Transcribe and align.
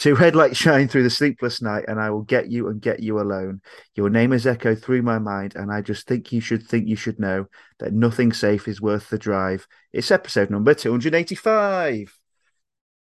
To 0.00 0.16
headlights 0.16 0.56
shine 0.56 0.88
through 0.88 1.02
the 1.02 1.10
sleepless 1.10 1.60
night, 1.60 1.84
and 1.86 2.00
I 2.00 2.08
will 2.08 2.22
get 2.22 2.50
you 2.50 2.68
and 2.68 2.80
get 2.80 3.00
you 3.00 3.20
alone. 3.20 3.60
Your 3.94 4.08
name 4.08 4.32
is 4.32 4.46
echoed 4.46 4.82
through 4.82 5.02
my 5.02 5.18
mind, 5.18 5.56
and 5.56 5.70
I 5.70 5.82
just 5.82 6.06
think 6.06 6.32
you 6.32 6.40
should 6.40 6.66
think 6.66 6.88
you 6.88 6.96
should 6.96 7.20
know 7.20 7.46
that 7.80 7.92
nothing 7.92 8.32
safe 8.32 8.66
is 8.66 8.80
worth 8.80 9.10
the 9.10 9.18
drive. 9.18 9.66
It's 9.92 10.10
episode 10.10 10.48
number 10.48 10.72
285. 10.72 12.18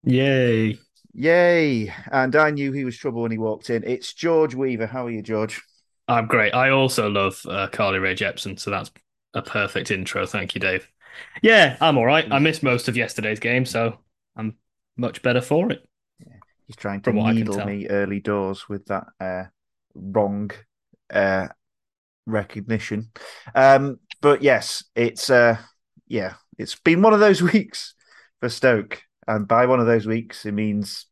Yay. 0.06 0.80
Yay. 1.14 1.94
And 2.12 2.36
I 2.36 2.50
knew 2.50 2.72
he 2.72 2.84
was 2.84 2.98
trouble 2.98 3.22
when 3.22 3.32
he 3.32 3.38
walked 3.38 3.70
in. 3.70 3.84
It's 3.84 4.14
George 4.14 4.56
Weaver. 4.56 4.88
How 4.88 5.06
are 5.06 5.12
you, 5.12 5.22
George? 5.22 5.62
I'm 6.08 6.26
great. 6.26 6.56
I 6.56 6.72
also 6.72 7.10
love 7.12 7.40
uh, 7.48 7.68
Carly 7.68 8.00
Rae 8.00 8.16
Jepsen, 8.16 8.60
so 8.60 8.72
that's 8.72 8.90
a 9.36 9.44
perfect 9.44 9.92
intro. 9.92 10.26
Thank 10.26 10.56
you, 10.56 10.62
Dave. 10.62 10.88
Yeah, 11.44 11.78
I'm 11.80 12.00
all 12.00 12.06
right. 12.08 12.26
I 12.32 12.40
missed 12.40 12.64
most 12.64 12.88
of 12.88 12.98
yesterday's 12.98 13.40
game, 13.40 13.66
so 13.66 14.00
I'm 14.36 14.56
much 14.98 15.22
better 15.22 15.42
for 15.42 15.72
it. 15.72 15.87
He's 16.68 16.76
trying 16.76 17.02
to 17.02 17.14
needle 17.14 17.66
me 17.66 17.88
early 17.88 18.20
doors 18.20 18.68
with 18.68 18.86
that 18.88 19.06
uh, 19.22 19.46
wrong 19.96 20.52
uh, 21.10 21.48
recognition. 22.26 23.10
Um, 23.56 24.00
but 24.22 24.44
yes, 24.44 24.84
it's 24.94 25.30
uh, 25.30 25.58
yeah, 26.08 26.34
it's 26.58 26.76
been 26.76 27.02
one 27.02 27.14
of 27.14 27.22
those 27.22 27.42
weeks 27.54 27.96
for 28.42 28.50
Stoke, 28.50 29.02
and 29.28 29.48
by 29.48 29.66
one 29.66 29.80
of 29.80 29.86
those 29.86 30.06
weeks, 30.06 30.46
it 30.46 30.52
means 30.52 31.06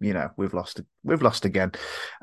you 0.00 0.12
know 0.14 0.30
we've 0.36 0.54
lost 0.54 0.80
we've 1.02 1.22
lost 1.22 1.44
again. 1.44 1.72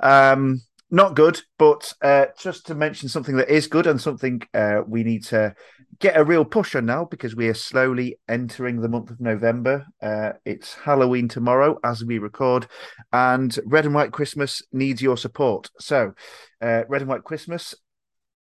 Um, 0.02 0.62
not 0.92 1.16
good, 1.16 1.40
but 1.58 1.94
uh, 2.02 2.26
just 2.38 2.66
to 2.68 2.76
mention 2.76 3.10
something 3.10 3.36
that 3.36 3.50
is 3.50 3.68
good 3.68 3.86
and 3.86 4.02
something 4.02 4.42
uh, 4.54 4.82
we 4.88 5.04
need 5.04 5.24
to 5.26 5.54
get 6.00 6.18
a 6.18 6.24
real 6.24 6.46
push 6.46 6.76
on 6.76 6.86
now 6.86 7.06
because 7.06 7.36
we 7.36 7.48
are 7.48 7.54
slowly 7.54 8.18
entering 8.28 8.82
the 8.82 8.90
month 8.90 9.12
of 9.12 9.20
November. 9.20 9.86
Uh, 10.02 10.32
it's 10.46 10.74
Halloween 10.74 11.28
tomorrow 11.28 11.78
as 11.84 12.04
we 12.04 12.18
record, 12.18 12.68
and 13.14 13.58
Red 13.66 13.86
and 13.86 13.94
White 13.94 14.12
Christmas 14.12 14.64
needs 14.72 15.02
your 15.02 15.18
support. 15.18 15.70
So, 15.80 16.14
uh, 16.62 16.84
Red 16.88 17.02
and 17.02 17.10
White 17.10 17.24
Christmas, 17.24 17.76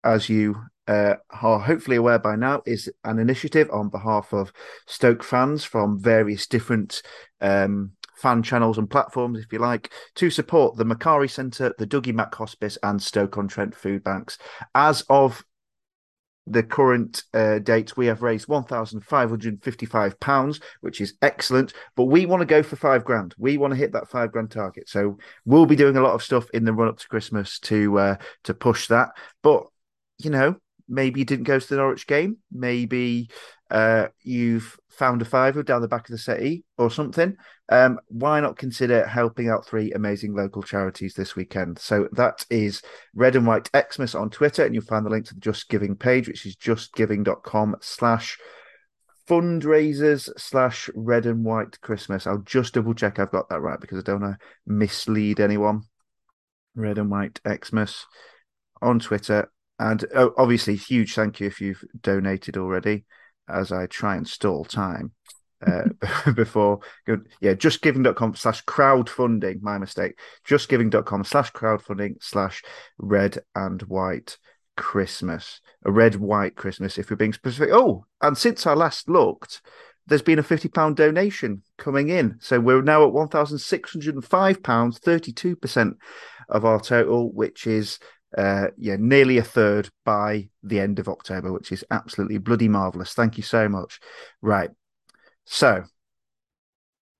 as 0.05 0.29
you 0.29 0.57
uh, 0.87 1.15
are 1.42 1.59
hopefully 1.59 1.97
aware 1.97 2.20
by 2.20 2.37
now, 2.37 2.63
is 2.65 2.89
an 3.03 3.19
initiative 3.19 3.69
on 3.73 3.89
behalf 3.89 4.33
of 4.33 4.53
Stoke 4.87 5.25
fans 5.25 5.65
from 5.65 5.98
various 5.98 6.47
different 6.47 7.03
um, 7.41 7.92
fan 8.17 8.42
channels 8.42 8.78
and 8.78 8.91
platforms, 8.91 9.39
if 9.39 9.53
you 9.53 9.59
like, 9.59 9.92
to 10.17 10.31
support 10.31 10.77
the 10.77 10.84
Macari 10.84 11.31
Centre, 11.31 11.75
the 11.78 11.86
Dougie 11.86 12.14
Mac 12.14 12.34
Hospice, 12.34 12.78
and 12.83 13.00
Stoke 13.00 13.39
on 13.39 13.48
Trent 13.48 13.75
food 13.75 14.03
banks. 14.03 14.39
As 14.75 15.03
of 15.08 15.45
the 16.47 16.62
current 16.62 17.25
uh, 17.34 17.58
date, 17.58 17.97
we 17.97 18.06
have 18.06 18.23
raised 18.23 18.47
£1,555, 18.48 20.62
which 20.81 21.00
is 21.00 21.14
excellent. 21.20 21.73
But 21.97 22.05
we 22.05 22.25
want 22.25 22.41
to 22.41 22.47
go 22.47 22.62
for 22.62 22.77
five 22.77 23.05
grand. 23.05 23.34
We 23.36 23.58
want 23.58 23.73
to 23.73 23.78
hit 23.78 23.92
that 23.92 24.08
five 24.08 24.30
grand 24.33 24.53
target. 24.53 24.89
So 24.89 25.19
we'll 25.45 25.67
be 25.67 25.77
doing 25.77 25.97
a 25.97 26.03
lot 26.03 26.14
of 26.14 26.23
stuff 26.23 26.47
in 26.55 26.64
the 26.64 26.73
run 26.73 26.89
up 26.89 26.98
to 26.98 27.08
Christmas 27.08 27.58
to 27.61 27.98
uh, 27.98 28.17
to 28.45 28.55
push 28.55 28.86
that. 28.89 29.11
But, 29.42 29.64
you 30.19 30.30
know, 30.30 30.56
maybe 30.89 31.20
you 31.20 31.27
didn't 31.27 31.45
go 31.45 31.58
to 31.58 31.69
the 31.69 31.77
Norwich 31.77 32.06
game. 32.06 32.39
Maybe 32.53 33.28
uh, 33.70 34.09
you've 34.22 34.78
found 34.91 35.20
a 35.20 35.25
fiver 35.25 35.62
down 35.62 35.83
the 35.83 35.89
back 35.89 36.09
of 36.09 36.12
the 36.12 36.19
city 36.19 36.64
or 36.78 36.91
something, 36.91 37.36
um, 37.69 37.98
why 38.08 38.41
not 38.41 38.56
consider 38.56 39.06
helping 39.06 39.48
out 39.48 39.67
three 39.67 39.92
amazing 39.92 40.34
local 40.34 40.62
charities 40.62 41.14
this 41.14 41.34
weekend? 41.34 41.78
So 41.78 42.08
that 42.12 42.45
is 42.48 42.83
Red 43.14 43.36
and 43.36 43.47
White 43.47 43.70
Xmas 43.75 44.14
on 44.14 44.31
Twitter, 44.31 44.64
and 44.64 44.75
you'll 44.75 44.84
find 44.84 45.05
the 45.05 45.11
link 45.11 45.27
to 45.27 45.34
the 45.34 45.41
Just 45.41 45.69
Giving 45.69 45.97
page, 45.97 46.28
which 46.28 46.47
is 46.47 46.56
justgiving.com 46.56 47.77
slash 47.81 48.39
fundraisers 49.28 50.30
slash 50.39 50.89
red 50.95 51.27
and 51.27 51.45
white 51.45 51.80
Christmas. 51.80 52.27
I'll 52.27 52.39
just 52.39 52.75
double 52.75 52.95
check 52.95 53.19
I've 53.19 53.33
got 53.33 53.48
that 53.48 53.61
right 53.61 53.80
because 53.80 53.98
I 53.98 54.03
don't 54.03 54.20
want 54.20 54.39
to 54.39 54.47
mislead 54.67 55.41
anyone. 55.41 55.83
Red 56.77 56.98
and 56.98 57.11
White 57.11 57.41
Xmas 57.47 58.06
on 58.80 59.01
Twitter. 59.01 59.51
And 59.78 60.05
oh, 60.14 60.33
obviously, 60.36 60.77
huge 60.77 61.14
thank 61.14 61.41
you 61.41 61.48
if 61.48 61.61
you've 61.61 61.83
donated 62.01 62.57
already 62.57 63.05
as 63.48 63.73
I 63.73 63.86
try 63.86 64.17
and 64.17 64.27
stall 64.27 64.64
time 64.64 65.12
uh, 65.67 65.84
before. 66.34 66.80
Yeah, 67.07 67.55
justgiving.com 67.55 68.34
slash 68.34 68.64
crowdfunding. 68.64 69.62
My 69.62 69.79
mistake. 69.79 70.18
Justgiving.com 70.46 71.24
slash 71.24 71.52
crowdfunding 71.52 72.17
slash 72.20 72.62
red 72.98 73.39
and 73.55 73.83
white 73.83 74.39
Christmas. 74.77 75.61
A 75.85 75.90
red 75.90 76.17
white 76.17 76.56
Christmas, 76.56 76.98
if 76.98 77.11
we're 77.11 77.17
being 77.17 77.33
specific. 77.33 77.70
Oh, 77.73 78.06
and 78.20 78.36
since 78.36 78.67
I 78.67 78.74
last 78.74 79.08
looked, 79.08 79.62
there's 80.06 80.23
been 80.23 80.39
a 80.39 80.45
£50 80.45 80.95
donation 80.95 81.62
coming 81.79 82.08
in. 82.11 82.36
So 82.40 82.61
we're 82.61 82.83
now 82.83 83.06
at 83.06 83.12
£1,605, 83.12 84.20
32% 84.20 85.92
of 86.48 86.64
our 86.64 86.80
total, 86.80 87.33
which 87.33 87.67
is 87.67 87.98
uh, 88.36 88.69
yeah, 88.77 88.97
nearly 88.98 89.39
a 89.39 89.42
third 89.42 89.89
by 90.05 90.48
the 90.63 90.80
end 90.80 90.98
of 90.98 91.08
October, 91.08 91.52
which 91.52 91.73
is 91.73 91.85
absolutely 91.91 92.39
bloody 92.39 92.69
marvelous. 92.69 93.14
Thank 93.14 93.36
you 93.36 93.42
so 93.42 93.69
much. 93.69 94.01
Right, 94.42 94.70
so 95.45 95.85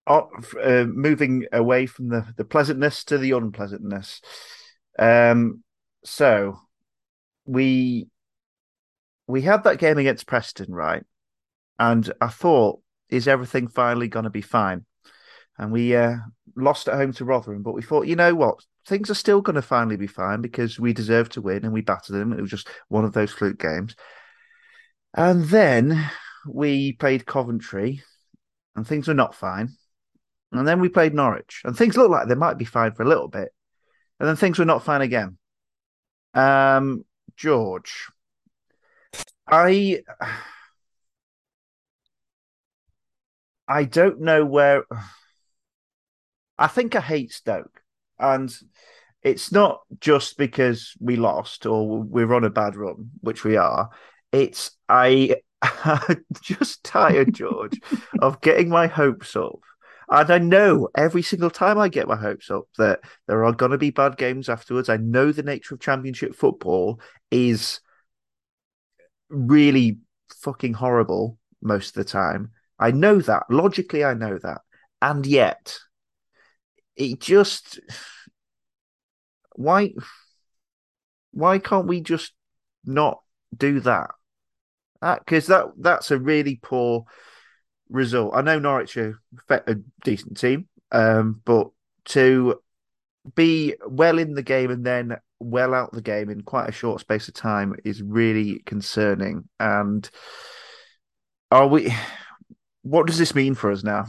uh, 0.07 0.85
moving 0.87 1.47
away 1.53 1.87
from 1.87 2.09
the 2.09 2.27
the 2.37 2.45
pleasantness 2.45 3.05
to 3.05 3.19
the 3.19 3.33
unpleasantness. 3.33 4.21
Um, 4.99 5.63
so 6.05 6.59
we 7.47 8.09
we 9.27 9.43
had 9.43 9.65
that 9.65 9.79
game 9.79 9.99
against 9.99 10.27
Preston, 10.27 10.73
right? 10.73 11.05
And 11.79 12.11
I 12.21 12.29
thought, 12.29 12.81
is 13.09 13.29
everything 13.29 13.69
finally 13.69 14.09
going 14.09 14.25
to 14.25 14.31
be 14.31 14.43
fine? 14.43 14.85
And 15.59 15.73
we 15.73 15.97
uh, 15.97 16.17
lost 16.55 16.89
at 16.89 16.95
home 16.95 17.13
to 17.15 17.25
Rotherham, 17.25 17.63
but 17.63 17.75
we 17.75 17.83
thought, 17.83 18.07
you 18.07 18.17
know 18.17 18.35
what? 18.35 18.65
Things 18.87 19.11
are 19.11 19.15
still 19.15 19.41
going 19.41 19.57
to 19.57 19.63
finally 19.63 19.97
be 19.97 20.07
fine 20.07 20.41
because 20.41 20.79
we 20.79 20.93
deserve 20.93 21.29
to 21.31 21.43
win 21.43 21.65
and 21.65 21.73
we 21.73 21.81
battered 21.81 22.15
them. 22.15 22.33
It 22.33 22.41
was 22.41 22.51
just 22.51 22.69
one 22.89 23.05
of 23.05 23.13
those 23.13 23.33
fluke 23.33 23.59
games. 23.59 23.97
And 25.15 25.45
then 25.47 26.09
we 26.49 26.93
played 26.93 27.27
Coventry 27.27 28.03
and 28.77 28.87
things 28.87 29.09
were 29.09 29.15
not 29.15 29.35
fine. 29.35 29.71
And 30.53 30.67
then 30.67 30.81
we 30.81 30.89
played 30.89 31.15
Norwich 31.15 31.63
and 31.65 31.77
things 31.77 31.97
looked 31.97 32.13
like 32.13 32.29
they 32.29 32.35
might 32.35 32.59
be 32.59 32.65
fine 32.65 32.93
for 32.93 33.03
a 33.03 33.09
little 33.09 33.29
bit. 33.29 33.53
And 34.21 34.29
then 34.29 34.37
things 34.37 34.59
were 34.59 34.65
not 34.65 34.85
fine 34.85 35.03
again. 35.03 35.37
Um, 36.33 37.05
George, 37.37 38.09
I. 39.47 40.03
I 43.69 43.85
don't 43.85 44.21
know 44.21 44.45
where. 44.45 44.85
I 46.59 46.69
think 46.69 46.95
I 46.95 47.01
hate 47.01 47.33
Stoke. 47.33 47.83
And 48.19 48.55
it's 49.23 49.51
not 49.51 49.81
just 50.01 50.39
because 50.39 50.93
we 51.01 51.17
lost 51.17 51.67
or 51.67 52.03
we're 52.03 52.35
on 52.35 52.45
a 52.45 52.51
bad 52.51 52.77
run, 52.77 53.11
which 53.21 53.45
we 53.45 53.57
are. 53.57 53.91
It's 54.33 54.71
I 54.89 55.37
just 56.43 56.85
tired, 56.85 57.35
George, 57.35 57.81
of 58.21 58.41
getting 58.41 58.69
my 58.69 58.87
hopes 58.87 59.35
up. 59.37 59.61
And 60.09 60.31
I 60.31 60.39
know 60.39 60.89
every 60.97 61.23
single 61.23 61.51
time 61.51 61.79
I 61.79 61.89
get 61.89 62.07
my 62.07 62.17
hopes 62.17 62.51
up 62.51 62.65
that 62.79 63.01
there 63.27 63.45
are 63.45 63.53
going 63.53 63.73
to 63.73 63.79
be 63.79 63.91
bad 63.91 64.17
games 64.17 64.49
afterwards. 64.49 64.89
I 64.89 64.99
know 64.99 65.33
the 65.33 65.43
nature 65.43 65.75
of 65.75 65.81
championship 65.81 66.37
football 66.37 67.01
is 67.31 67.81
really 69.29 69.99
fucking 70.43 70.75
horrible 70.75 71.39
most 71.61 71.97
of 71.97 72.05
the 72.05 72.11
time. 72.11 72.53
I 72.79 72.93
know 72.93 73.21
that. 73.21 73.45
Logically, 73.51 74.05
I 74.05 74.15
know 74.15 74.39
that. 74.39 74.61
And 75.03 75.27
yet, 75.27 75.77
it 76.97 77.21
just 77.21 77.81
why 79.55 79.93
why 81.33 81.59
can't 81.59 81.87
we 81.87 82.01
just 82.01 82.33
not 82.85 83.21
do 83.57 83.81
that? 83.81 84.11
Because 85.01 85.47
that, 85.49 85.67
that 85.77 85.83
that's 85.83 86.11
a 86.11 86.19
really 86.19 86.59
poor 86.63 87.05
result. 87.91 88.35
I 88.35 88.43
know 88.43 88.59
Norwich 88.59 88.97
are 88.97 89.21
a 89.51 89.77
decent 90.03 90.39
team, 90.39 90.69
um, 90.93 91.41
but 91.45 91.69
to 92.07 92.61
be 93.35 93.75
well 93.87 94.19
in 94.19 94.35
the 94.35 94.43
game 94.43 94.71
and 94.71 94.85
then 94.85 95.17
well 95.39 95.75
out 95.75 95.93
the 95.93 96.03
game 96.03 96.31
in 96.31 96.41
quite 96.41 96.69
a 96.69 96.73
short 96.73 97.01
space 97.01 97.29
of 97.29 97.35
time 97.35 97.75
is 97.85 98.03
really 98.03 98.61
concerning. 98.61 99.49
And 99.61 100.09
are 101.51 101.67
we? 101.67 101.95
What 102.83 103.07
does 103.07 103.19
this 103.19 103.35
mean 103.35 103.55
for 103.55 103.71
us 103.73 103.83
now? 103.83 104.07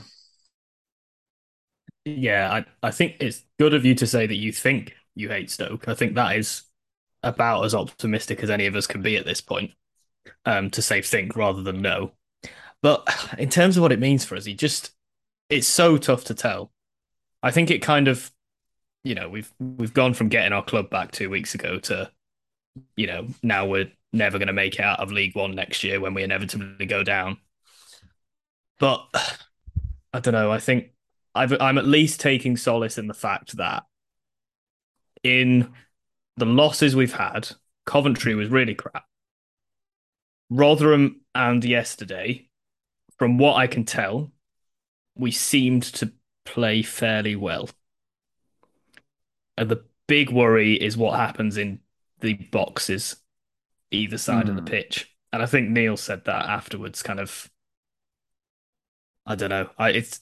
Yeah, 2.16 2.52
I, 2.52 2.88
I 2.88 2.92
think 2.92 3.18
it's 3.20 3.44
good 3.60 3.74
of 3.74 3.86
you 3.86 3.96
to 3.96 4.08
say 4.08 4.28
that 4.28 4.36
you 4.36 4.52
think 4.52 4.96
you 5.16 5.30
hate 5.30 5.50
Stoke. 5.50 5.88
I 5.88 5.94
think 5.96 6.16
that 6.16 6.36
is 6.36 6.64
about 7.24 7.66
as 7.66 7.76
optimistic 7.76 8.44
as 8.44 8.50
any 8.50 8.66
of 8.66 8.76
us 8.76 8.88
can 8.88 9.02
be 9.02 9.18
at 9.18 9.26
this 9.26 9.42
point. 9.42 9.72
Um, 10.46 10.70
to 10.72 10.82
say 10.82 11.02
think 11.02 11.36
rather 11.36 11.62
than 11.62 11.82
know. 11.82 12.12
But 12.82 13.08
in 13.38 13.50
terms 13.50 13.78
of 13.78 13.84
what 13.84 13.92
it 13.92 14.00
means 14.00 14.26
for 14.26 14.36
us, 14.36 14.46
he 14.46 14.54
just 14.54 14.92
it's 15.50 15.68
so 15.68 15.98
tough 15.98 16.26
to 16.26 16.34
tell. 16.34 16.72
I 17.44 17.52
think 17.52 17.72
it 17.72 17.82
kind 17.82 18.08
of 18.08 18.32
you 19.04 19.16
know, 19.16 19.30
we've 19.30 19.54
we've 19.60 19.94
gone 19.94 20.14
from 20.14 20.30
getting 20.30 20.52
our 20.54 20.64
club 20.64 20.90
back 20.90 21.12
two 21.12 21.30
weeks 21.30 21.56
ago 21.56 21.80
to, 21.80 22.12
you 22.98 23.08
know, 23.08 23.28
now 23.42 23.66
we're 23.66 23.92
never 24.12 24.38
going 24.38 24.48
to 24.48 24.54
make 24.54 24.76
it 24.76 24.82
out 24.82 25.00
of 25.00 25.12
League 25.12 25.36
One 25.36 25.56
next 25.56 25.84
year 25.84 26.00
when 26.00 26.14
we 26.14 26.24
inevitably 26.24 26.86
go 26.86 27.04
down. 27.04 27.38
But 28.80 29.08
I 30.14 30.20
don't 30.20 30.34
know. 30.34 30.52
I 30.52 30.60
think 30.60 30.92
I've, 31.38 31.54
I'm 31.62 31.78
at 31.78 31.86
least 31.86 32.20
taking 32.20 32.58
solace 32.58 32.98
in 32.98 33.08
the 33.08 33.14
fact 33.14 33.58
that 33.58 33.84
in 35.24 35.74
the 36.36 36.46
losses 36.46 36.96
we've 36.96 37.14
had, 37.14 37.50
Coventry 37.86 38.36
was 38.36 38.50
really 38.50 38.76
crap. 38.76 39.06
Rotherham 40.50 41.22
and 41.36 41.64
yesterday, 41.64 42.50
from 43.18 43.38
what 43.38 43.56
I 43.56 43.68
can 43.68 43.86
tell, 43.86 44.32
we 45.16 45.32
seemed 45.32 45.84
to 45.84 46.12
play 46.46 46.82
fairly 46.82 47.36
well. 47.36 47.70
And 49.58 49.70
the 49.70 49.84
big 50.08 50.32
worry 50.32 50.74
is 50.74 50.96
what 50.96 51.20
happens 51.20 51.58
in 51.58 51.80
the 52.20 52.34
boxes 52.34 53.18
either 53.92 54.18
side 54.18 54.46
mm. 54.46 54.50
of 54.50 54.56
the 54.56 54.62
hmm. 54.62 54.68
pitch. 54.68 55.16
And 55.32 55.42
I 55.42 55.46
think 55.46 55.70
Neil 55.70 55.98
said 55.98 56.26
that 56.26 56.46
afterwards, 56.46 57.04
kind 57.04 57.20
of. 57.20 57.50
I 59.26 59.36
don't 59.36 59.50
know. 59.50 59.70
I, 59.78 59.92
it's 59.92 60.22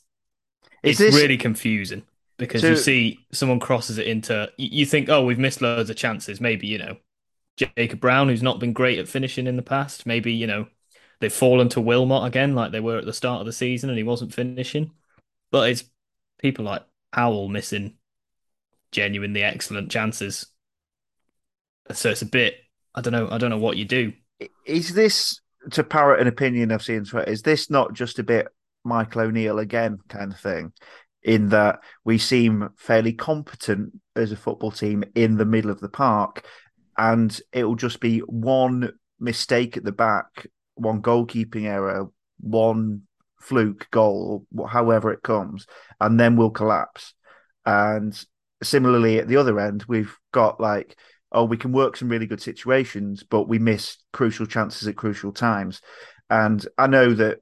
it's 0.86 1.00
this... 1.00 1.16
really 1.16 1.38
confusing 1.38 2.04
because 2.38 2.62
so... 2.62 2.70
you 2.70 2.76
see 2.76 3.20
someone 3.32 3.60
crosses 3.60 3.98
it 3.98 4.08
into. 4.08 4.50
You 4.58 4.86
think, 4.86 5.10
oh, 5.10 5.26
we've 5.26 5.40
missed 5.40 5.62
loads 5.62 5.90
of 5.90 5.96
chances. 5.96 6.42
Maybe 6.42 6.68
you 6.68 6.78
know, 6.78 6.98
Jacob 7.58 8.00
Brown, 8.00 8.30
who's 8.30 8.44
not 8.44 8.60
been 8.60 8.74
great 8.74 9.00
at 9.00 9.08
finishing 9.08 9.48
in 9.48 9.56
the 9.56 9.62
past. 9.62 10.06
Maybe 10.06 10.34
you 10.34 10.48
know, 10.48 10.68
they've 11.20 11.32
fallen 11.32 11.70
to 11.70 11.82
Wilmot 11.82 12.26
again, 12.26 12.56
like 12.56 12.72
they 12.72 12.80
were 12.80 12.98
at 12.98 13.06
the 13.06 13.14
start 13.14 13.40
of 13.40 13.46
the 13.46 13.54
season, 13.54 13.90
and 13.90 13.98
he 13.98 14.04
wasn't 14.04 14.34
finishing. 14.34 14.92
But 15.52 15.70
it's 15.70 15.84
people 16.40 16.66
like 16.66 16.84
Powell 17.12 17.48
missing 17.48 17.98
genuinely 18.92 19.44
excellent 19.44 19.92
chances. 19.92 20.48
So 21.92 22.10
it's 22.10 22.22
a 22.22 22.28
bit. 22.28 22.56
I 22.94 23.02
don't 23.02 23.14
know. 23.14 23.30
I 23.30 23.38
don't 23.38 23.50
know 23.50 23.58
what 23.58 23.78
you 23.78 23.86
do. 23.86 24.14
Is 24.66 24.94
this 24.94 25.40
to 25.72 25.84
parrot 25.84 26.22
an 26.22 26.28
opinion 26.28 26.72
I've 26.72 26.84
seen? 26.84 27.06
Is 27.28 27.42
this 27.42 27.70
not 27.70 27.94
just 27.94 28.20
a 28.20 28.24
bit 28.24 28.48
Michael 28.86 29.24
O'Neill 29.24 29.60
again 29.60 29.98
kind 30.08 30.32
of 30.32 30.40
thing? 30.40 30.72
In 31.24 31.50
that 31.50 31.80
we 32.04 32.20
seem 32.20 32.70
fairly 32.78 33.12
competent 33.12 34.00
as 34.16 34.32
a 34.32 34.38
football 34.38 34.72
team 34.72 35.04
in 35.16 35.38
the 35.38 35.46
middle 35.46 35.72
of 35.72 35.80
the 35.80 35.90
park, 35.90 36.46
and 36.98 37.38
it 37.52 37.64
will 37.64 37.76
just 37.76 38.00
be 38.00 38.20
one 38.20 38.92
mistake 39.20 39.76
at 39.76 39.84
the 39.84 39.92
back, 39.92 40.48
one 40.76 41.02
goalkeeping 41.02 41.64
error, 41.64 42.08
one 42.40 43.02
fluke 43.40 43.88
goal, 43.90 44.46
however 44.70 45.12
it 45.12 45.24
comes, 45.24 45.66
and 46.00 46.20
then 46.20 46.36
we'll 46.36 46.52
collapse. 46.52 47.14
And 47.66 48.24
similarly, 48.62 49.18
at 49.20 49.28
the 49.28 49.38
other 49.38 49.60
end, 49.60 49.86
we've 49.88 50.16
got 50.32 50.60
like, 50.60 50.96
oh, 51.32 51.46
we 51.46 51.58
can 51.58 51.72
work 51.72 51.98
some 51.98 52.10
really 52.10 52.28
good 52.28 52.42
situations, 52.42 53.24
but 53.24 53.48
we 53.48 53.58
miss 53.58 53.98
crucial 54.14 54.46
chances 54.46 54.88
at 54.88 54.96
crucial 54.96 55.32
times. 55.32 55.82
And 56.30 56.66
I 56.78 56.88
know 56.88 57.14
that 57.14 57.40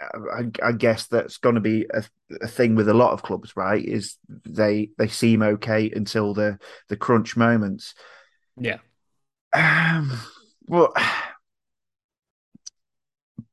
I, 0.00 0.50
I, 0.62 0.72
guess 0.72 1.06
that's 1.06 1.36
going 1.36 1.56
to 1.56 1.60
be 1.60 1.86
a, 1.92 2.02
a, 2.40 2.48
thing 2.48 2.74
with 2.74 2.88
a 2.88 2.94
lot 2.94 3.12
of 3.12 3.22
clubs, 3.22 3.54
right? 3.54 3.84
Is 3.84 4.16
they 4.28 4.90
they 4.96 5.08
seem 5.08 5.42
okay 5.42 5.90
until 5.90 6.32
the 6.32 6.58
the 6.88 6.96
crunch 6.96 7.36
moments. 7.36 7.94
Yeah. 8.58 8.78
Um, 9.52 10.18
well, 10.66 10.94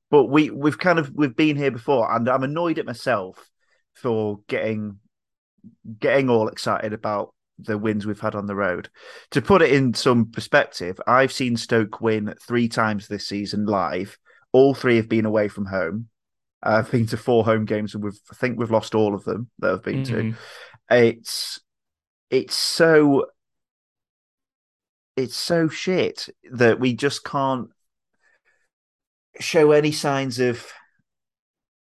but 0.09 0.25
we 0.25 0.49
we've 0.49 0.79
kind 0.79 0.99
of 0.99 1.11
we've 1.13 1.35
been 1.35 1.57
here 1.57 1.71
before, 1.71 2.13
and 2.13 2.29
I'm 2.29 2.43
annoyed 2.43 2.79
at 2.79 2.85
myself 2.85 3.49
for 3.93 4.39
getting 4.47 4.99
getting 5.99 6.29
all 6.29 6.47
excited 6.47 6.93
about 6.93 7.33
the 7.59 7.77
wins 7.77 8.05
we've 8.05 8.19
had 8.19 8.35
on 8.35 8.45
the 8.45 8.55
road. 8.55 8.89
To 9.31 9.41
put 9.41 9.61
it 9.61 9.71
in 9.71 9.93
some 9.93 10.31
perspective, 10.31 10.99
I've 11.07 11.31
seen 11.31 11.57
Stoke 11.57 12.01
win 12.01 12.33
three 12.47 12.67
times 12.67 13.07
this 13.07 13.27
season 13.27 13.65
live. 13.65 14.17
All 14.53 14.73
three 14.73 14.95
have 14.97 15.09
been 15.09 15.25
away 15.25 15.47
from 15.47 15.65
home. 15.65 16.09
I've 16.61 16.89
been 16.89 17.05
to 17.07 17.17
four 17.17 17.45
home 17.45 17.65
games, 17.65 17.93
and 17.93 18.03
we've 18.03 18.19
I 18.31 18.35
think 18.35 18.57
we've 18.57 18.71
lost 18.71 18.95
all 18.95 19.13
of 19.13 19.23
them 19.23 19.49
that 19.59 19.71
I've 19.71 19.83
been 19.83 20.03
mm-hmm. 20.03 20.31
to. 20.31 20.37
It's 20.89 21.59
it's 22.29 22.55
so 22.55 23.27
it's 25.15 25.35
so 25.35 25.67
shit 25.67 26.29
that 26.51 26.79
we 26.79 26.93
just 26.93 27.23
can't 27.23 27.69
show 29.39 29.71
any 29.71 29.91
signs 29.91 30.39
of 30.39 30.65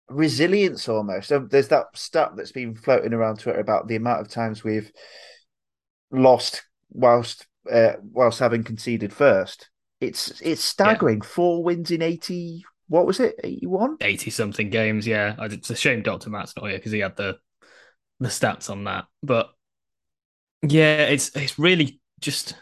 resilience 0.08 0.88
almost. 0.88 1.32
There's 1.50 1.68
that 1.68 1.86
stat 1.94 2.32
that's 2.36 2.52
been 2.52 2.74
floating 2.74 3.12
around 3.12 3.40
Twitter 3.40 3.60
about 3.60 3.88
the 3.88 3.96
amount 3.96 4.20
of 4.20 4.28
times 4.28 4.62
we've 4.62 4.90
lost 6.10 6.64
whilst 6.90 7.46
uh, 7.70 7.94
whilst 8.02 8.38
having 8.38 8.64
conceded 8.64 9.12
first. 9.12 9.70
It's 10.00 10.40
it's 10.40 10.62
staggering. 10.62 11.20
Yeah. 11.22 11.28
Four 11.28 11.64
wins 11.64 11.90
in 11.90 12.02
eighty 12.02 12.64
what 12.88 13.06
was 13.06 13.20
it? 13.20 13.36
81? 13.42 13.98
80 14.00 14.30
something 14.30 14.70
games, 14.70 15.06
yeah. 15.06 15.34
It's 15.40 15.70
a 15.70 15.76
shame 15.76 16.02
Dr. 16.02 16.30
Matt's 16.30 16.54
not 16.56 16.68
here 16.68 16.78
because 16.78 16.92
he 16.92 17.00
had 17.00 17.16
the 17.16 17.38
the 18.20 18.28
stats 18.28 18.70
on 18.70 18.84
that. 18.84 19.06
But 19.22 19.50
yeah, 20.62 21.02
it's 21.02 21.34
it's 21.36 21.58
really 21.58 22.00
just 22.20 22.54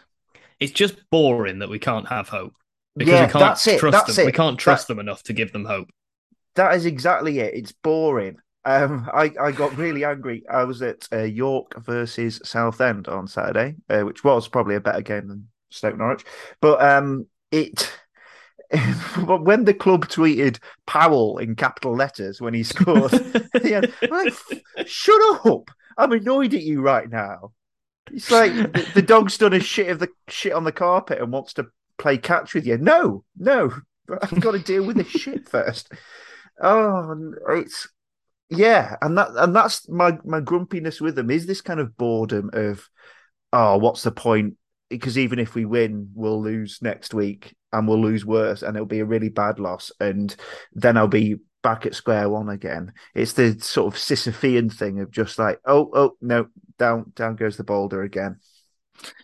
it's 0.59 0.71
just 0.71 0.95
boring 1.09 1.59
that 1.59 1.69
we 1.69 1.79
can't 1.79 2.07
have 2.07 2.29
hope. 2.29 2.53
Because 2.95 3.13
yeah, 3.13 3.25
we 3.25 3.31
can't 3.31 3.67
it. 3.67 3.79
trust 3.79 4.05
that's 4.05 4.15
them. 4.15 4.23
It. 4.23 4.27
We 4.27 4.31
can't 4.31 4.57
trust 4.57 4.87
that, 4.87 4.93
them 4.93 4.99
enough 4.99 5.23
to 5.23 5.33
give 5.33 5.51
them 5.51 5.65
hope. 5.65 5.89
That 6.55 6.75
is 6.75 6.85
exactly 6.85 7.39
it. 7.39 7.53
It's 7.53 7.73
boring. 7.73 8.37
Um, 8.63 9.07
I, 9.13 9.31
I 9.39 9.51
got 9.51 9.77
really 9.77 10.05
angry. 10.05 10.43
I 10.49 10.63
was 10.63 10.81
at 10.81 11.07
uh, 11.11 11.23
York 11.23 11.75
versus 11.83 12.41
Southend 12.43 13.07
on 13.07 13.27
Saturday, 13.27 13.75
uh, 13.89 14.01
which 14.01 14.23
was 14.23 14.47
probably 14.47 14.75
a 14.75 14.81
better 14.81 15.01
game 15.01 15.27
than 15.27 15.49
Stoke 15.69 15.97
Norwich. 15.97 16.25
But 16.61 16.81
um, 16.81 17.27
it 17.51 17.91
when 19.25 19.65
the 19.65 19.73
club 19.73 20.07
tweeted 20.07 20.59
Powell 20.85 21.37
in 21.37 21.55
capital 21.55 21.95
letters 21.95 22.41
when 22.41 22.53
he 22.53 22.63
scored, 22.63 23.11
yeah, 23.63 23.81
like, 24.09 24.33
shut 24.85 25.45
up! 25.45 25.69
I'm 25.97 26.11
annoyed 26.11 26.53
at 26.53 26.63
you 26.63 26.81
right 26.81 27.09
now. 27.09 27.51
It's 28.11 28.29
like 28.29 28.53
the, 28.53 28.87
the, 28.95 29.01
dog's 29.01 29.37
done 29.37 29.53
a 29.53 29.59
shit 29.59 29.89
of 29.89 29.99
the 29.99 30.09
shit 30.27 30.53
on 30.53 30.63
the 30.63 30.71
carpet 30.71 31.19
and 31.19 31.31
wants 31.31 31.53
to 31.53 31.67
play 31.97 32.17
catch 32.17 32.53
with 32.53 32.65
you. 32.65 32.77
No, 32.77 33.23
no, 33.37 33.73
I've 34.21 34.39
got 34.39 34.51
to 34.51 34.59
deal 34.59 34.85
with 34.85 34.97
this 34.97 35.07
shit 35.07 35.49
first. 35.49 35.91
Oh, 36.61 37.33
it's 37.49 37.87
yeah, 38.49 38.95
and 39.01 39.17
that 39.17 39.29
and 39.35 39.55
that's 39.55 39.89
my 39.89 40.17
my 40.23 40.39
grumpiness 40.39 41.01
with 41.01 41.15
them 41.15 41.31
is 41.31 41.45
this 41.45 41.61
kind 41.61 41.79
of 41.79 41.97
boredom 41.97 42.51
of 42.53 42.87
oh, 43.53 43.77
what's 43.77 44.03
the 44.03 44.11
point? 44.11 44.55
Because 44.89 45.17
even 45.17 45.39
if 45.39 45.55
we 45.55 45.65
win, 45.65 46.11
we'll 46.13 46.41
lose 46.41 46.79
next 46.81 47.13
week 47.13 47.55
and 47.75 47.87
we'll 47.87 48.01
lose 48.01 48.25
worse 48.25 48.63
and 48.63 48.75
it'll 48.75 48.85
be 48.85 49.01
a 49.01 49.05
really 49.05 49.29
bad 49.29 49.59
loss 49.59 49.91
and 49.99 50.35
then 50.73 50.95
I'll 50.95 51.07
be 51.07 51.37
back 51.61 51.85
at 51.85 51.93
square 51.95 52.29
one 52.29 52.49
again. 52.49 52.93
It's 53.13 53.33
the 53.33 53.59
sort 53.59 53.93
of 53.93 53.99
Sisyphean 53.99 54.71
thing 54.71 55.01
of 55.01 55.11
just 55.11 55.37
like, 55.37 55.59
oh, 55.65 55.89
oh 55.93 56.17
no, 56.21 56.47
down 56.79 57.11
down 57.15 57.35
goes 57.35 57.57
the 57.57 57.63
boulder 57.65 58.03
again. 58.03 58.39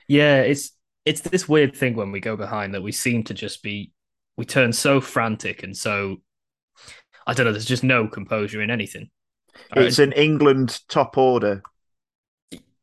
Yeah, 0.08 0.42
it's 0.42 0.72
it's 1.06 1.22
this 1.22 1.48
weird 1.48 1.76
thing 1.76 1.96
when 1.96 2.12
we 2.12 2.20
go 2.20 2.36
behind 2.36 2.74
that 2.74 2.84
we 2.84 2.92
seem 2.92 3.24
to 3.26 3.34
just 3.34 3.64
be 3.64 3.94
we 4.36 4.46
turn 4.46 4.74
so 4.74 5.00
frantic 5.00 5.64
and 5.64 5.76
so 5.76 6.18
I 7.26 7.34
don't 7.34 7.46
know, 7.46 7.54
there's 7.54 7.66
just 7.66 7.84
no 7.84 8.08
composure 8.08 8.62
in 8.62 8.70
anything. 8.70 9.10
It's 9.76 10.00
right? 10.00 10.08
an 10.08 10.14
England 10.14 10.82
top 10.90 11.18
order. 11.18 11.62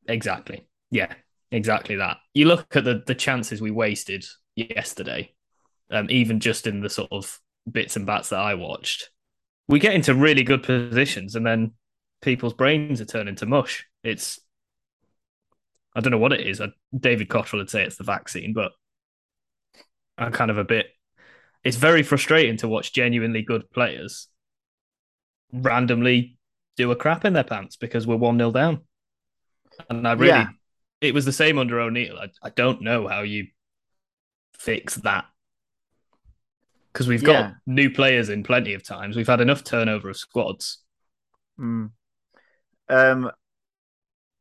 Exactly. 0.06 0.66
Yeah, 0.90 1.12
exactly 1.50 1.96
that. 1.96 2.16
You 2.32 2.46
look 2.46 2.74
at 2.74 2.84
the 2.84 3.02
the 3.06 3.14
chances 3.14 3.60
we 3.60 3.70
wasted 3.70 4.24
yesterday 4.56 5.34
um, 5.90 6.06
even 6.10 6.40
just 6.40 6.66
in 6.66 6.80
the 6.80 6.90
sort 6.90 7.12
of 7.12 7.38
bits 7.70 7.96
and 7.96 8.06
bats 8.06 8.30
that 8.30 8.40
I 8.40 8.54
watched, 8.54 9.10
we 9.68 9.78
get 9.78 9.94
into 9.94 10.14
really 10.14 10.42
good 10.42 10.62
positions 10.62 11.34
and 11.34 11.46
then 11.46 11.72
people's 12.22 12.54
brains 12.54 13.00
are 13.00 13.06
turning 13.06 13.36
to 13.36 13.46
mush. 13.46 13.86
It's, 14.02 14.40
I 15.94 16.00
don't 16.00 16.10
know 16.10 16.18
what 16.18 16.32
it 16.32 16.46
is. 16.46 16.60
David 16.98 17.28
Cotterill 17.28 17.58
would 17.58 17.70
say 17.70 17.84
it's 17.84 17.96
the 17.96 18.04
vaccine, 18.04 18.52
but 18.52 18.72
I'm 20.16 20.32
kind 20.32 20.50
of 20.50 20.58
a 20.58 20.64
bit, 20.64 20.86
it's 21.64 21.76
very 21.76 22.02
frustrating 22.02 22.56
to 22.58 22.68
watch 22.68 22.92
genuinely 22.92 23.42
good 23.42 23.70
players 23.70 24.28
randomly 25.52 26.38
do 26.76 26.90
a 26.90 26.96
crap 26.96 27.24
in 27.24 27.32
their 27.32 27.44
pants 27.44 27.76
because 27.76 28.06
we're 28.06 28.16
1 28.16 28.38
0 28.38 28.52
down. 28.52 28.82
And 29.88 30.06
I 30.06 30.12
really, 30.12 30.28
yeah. 30.28 30.48
it 31.00 31.14
was 31.14 31.24
the 31.24 31.32
same 31.32 31.58
under 31.58 31.80
O'Neill. 31.80 32.18
I, 32.18 32.28
I 32.42 32.50
don't 32.50 32.82
know 32.82 33.06
how 33.06 33.22
you 33.22 33.46
fix 34.54 34.96
that 34.96 35.26
because 36.92 37.08
we've 37.08 37.24
got 37.24 37.32
yeah. 37.32 37.52
new 37.66 37.90
players 37.90 38.28
in 38.28 38.42
plenty 38.42 38.74
of 38.74 38.84
times. 38.84 39.16
We've 39.16 39.26
had 39.26 39.40
enough 39.40 39.64
turnover 39.64 40.10
of 40.10 40.16
squads. 40.16 40.78
Mm. 41.58 41.90
Um, 42.88 43.30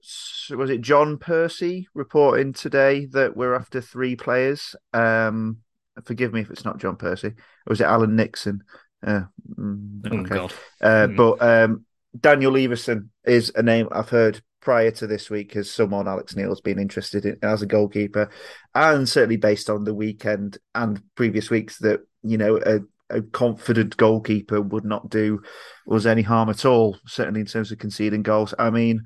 so 0.02 0.56
was 0.56 0.70
it 0.70 0.82
John 0.82 1.18
Percy 1.18 1.88
reporting 1.94 2.54
today 2.54 3.06
that 3.08 3.36
we're 3.36 3.56
after 3.56 3.82
three 3.82 4.16
players? 4.16 4.76
Um, 4.94 5.58
forgive 6.06 6.34
me 6.34 6.42
if 6.42 6.50
it's 6.50 6.66
not 6.66 6.80
John 6.80 6.96
Percy. 6.96 7.28
Or 7.28 7.36
was 7.68 7.82
it 7.82 7.86
Alan 7.86 8.16
Nixon? 8.16 8.64
Uh, 9.06 9.24
mm, 9.58 10.02
oh, 10.10 10.18
okay. 10.20 10.40
Oh, 10.40 10.86
uh, 10.86 11.08
mm. 11.08 11.16
But 11.18 11.42
um, 11.42 11.86
Daniel 12.18 12.54
Iversen 12.54 13.10
is 13.26 13.52
a 13.56 13.64
name 13.64 13.90
I've 13.92 14.10
heard 14.10 14.42
prior 14.68 14.92
to 14.92 15.08
this 15.08 15.30
week 15.30 15.56
as 15.56 15.72
someone 15.72 16.10
Alex 16.10 16.36
Neil's 16.36 16.60
been 16.60 16.78
interested 16.78 17.26
in 17.26 17.38
as 17.42 17.62
a 17.62 17.66
goalkeeper, 17.66 18.30
and 18.76 19.08
certainly 19.08 19.38
based 19.38 19.70
on 19.70 19.86
the 19.86 19.94
weekend 19.94 20.58
and 20.76 21.02
previous 21.16 21.50
weeks 21.50 21.78
that 21.78 22.02
you 22.22 22.38
know, 22.38 22.60
a 22.66 22.82
a 23.10 23.22
confident 23.22 23.96
goalkeeper 23.96 24.60
would 24.60 24.84
not 24.84 25.10
do 25.10 25.42
us 25.90 26.06
any 26.06 26.22
harm 26.22 26.50
at 26.50 26.66
all. 26.66 26.98
Certainly 27.08 27.40
in 27.40 27.46
terms 27.46 27.72
of 27.72 27.78
conceding 27.78 28.24
goals. 28.24 28.54
I 28.60 28.70
mean, 28.70 29.04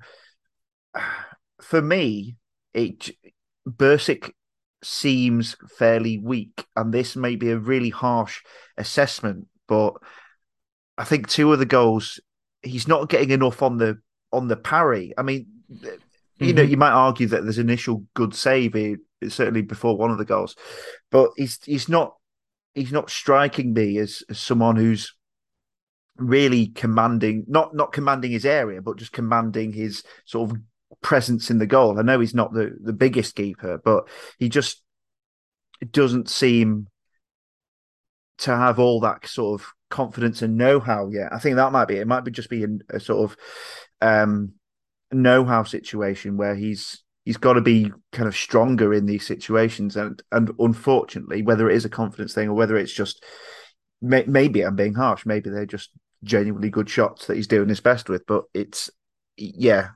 for 1.61 1.79
me, 1.79 2.37
it 2.73 3.11
Bursik 3.69 4.31
seems 4.83 5.55
fairly 5.77 6.17
weak, 6.17 6.65
and 6.75 6.91
this 6.91 7.15
may 7.15 7.35
be 7.35 7.51
a 7.51 7.59
really 7.59 7.91
harsh 7.91 8.41
assessment, 8.77 9.45
but 9.67 9.93
I 10.97 11.03
think 11.03 11.27
two 11.27 11.53
of 11.53 11.59
the 11.59 11.67
goals 11.67 12.19
he's 12.63 12.87
not 12.87 13.09
getting 13.09 13.29
enough 13.29 13.61
on 13.61 13.77
the 13.77 13.99
on 14.31 14.47
the 14.47 14.55
parry. 14.55 15.13
I 15.17 15.23
mean, 15.23 15.47
mm-hmm. 15.71 15.87
you 16.39 16.53
know, 16.53 16.61
mm-hmm. 16.61 16.71
you 16.71 16.77
might 16.77 16.91
argue 16.91 17.27
that 17.27 17.43
there's 17.43 17.57
initial 17.57 18.05
good 18.13 18.33
save 18.33 18.73
here, 18.73 18.97
certainly 19.27 19.61
before 19.61 19.97
one 19.97 20.11
of 20.11 20.17
the 20.17 20.25
goals, 20.25 20.55
but 21.11 21.31
he's 21.37 21.59
he's 21.63 21.89
not 21.89 22.15
he's 22.73 22.91
not 22.91 23.09
striking 23.09 23.73
me 23.73 23.97
as, 23.97 24.23
as 24.29 24.39
someone 24.39 24.75
who's 24.75 25.13
really 26.17 26.67
commanding 26.67 27.45
not 27.47 27.75
not 27.75 27.91
commanding 27.91 28.31
his 28.31 28.45
area, 28.45 28.81
but 28.81 28.97
just 28.97 29.11
commanding 29.11 29.73
his 29.73 30.03
sort 30.25 30.51
of 30.51 30.57
presence 31.01 31.49
in 31.49 31.57
the 31.57 31.67
goal. 31.67 31.99
I 31.99 32.03
know 32.03 32.19
he's 32.19 32.35
not 32.35 32.53
the 32.53 32.75
the 32.81 32.93
biggest 32.93 33.35
keeper, 33.35 33.79
but 33.83 34.07
he 34.37 34.49
just 34.49 34.81
doesn't 35.89 36.29
seem 36.29 36.87
to 38.39 38.55
have 38.55 38.79
all 38.79 38.99
that 39.01 39.27
sort 39.27 39.61
of 39.61 39.67
confidence 39.91 40.41
and 40.41 40.57
know-how 40.57 41.09
yet. 41.09 41.31
I 41.31 41.39
think 41.39 41.57
that 41.57 41.71
might 41.71 41.87
be 41.87 41.97
it. 41.97 42.07
Might 42.07 42.23
be 42.23 42.31
just 42.31 42.49
be 42.49 42.65
a, 42.89 42.99
sort 42.99 43.29
of 43.31 43.37
um, 44.01 44.53
know-how 45.11 45.63
situation 45.63 46.37
where 46.37 46.55
he's 46.55 47.03
he's 47.25 47.37
got 47.37 47.53
to 47.53 47.61
be 47.61 47.91
kind 48.11 48.27
of 48.27 48.35
stronger 48.35 48.93
in 48.93 49.05
these 49.05 49.27
situations. 49.27 49.95
And 49.95 50.21
and 50.31 50.51
unfortunately, 50.57 51.43
whether 51.43 51.69
it 51.69 51.75
is 51.75 51.85
a 51.85 51.89
confidence 51.89 52.33
thing 52.33 52.49
or 52.49 52.53
whether 52.53 52.77
it's 52.77 52.93
just 52.93 53.23
may, 54.01 54.23
maybe 54.25 54.61
I'm 54.61 54.75
being 54.75 54.95
harsh, 54.95 55.25
maybe 55.25 55.49
they're 55.49 55.65
just 55.65 55.91
genuinely 56.23 56.69
good 56.69 56.89
shots 56.89 57.27
that 57.27 57.35
he's 57.35 57.47
doing 57.47 57.69
his 57.69 57.81
best 57.81 58.09
with. 58.09 58.25
But 58.25 58.45
it's 58.53 58.89
yeah, 59.37 59.89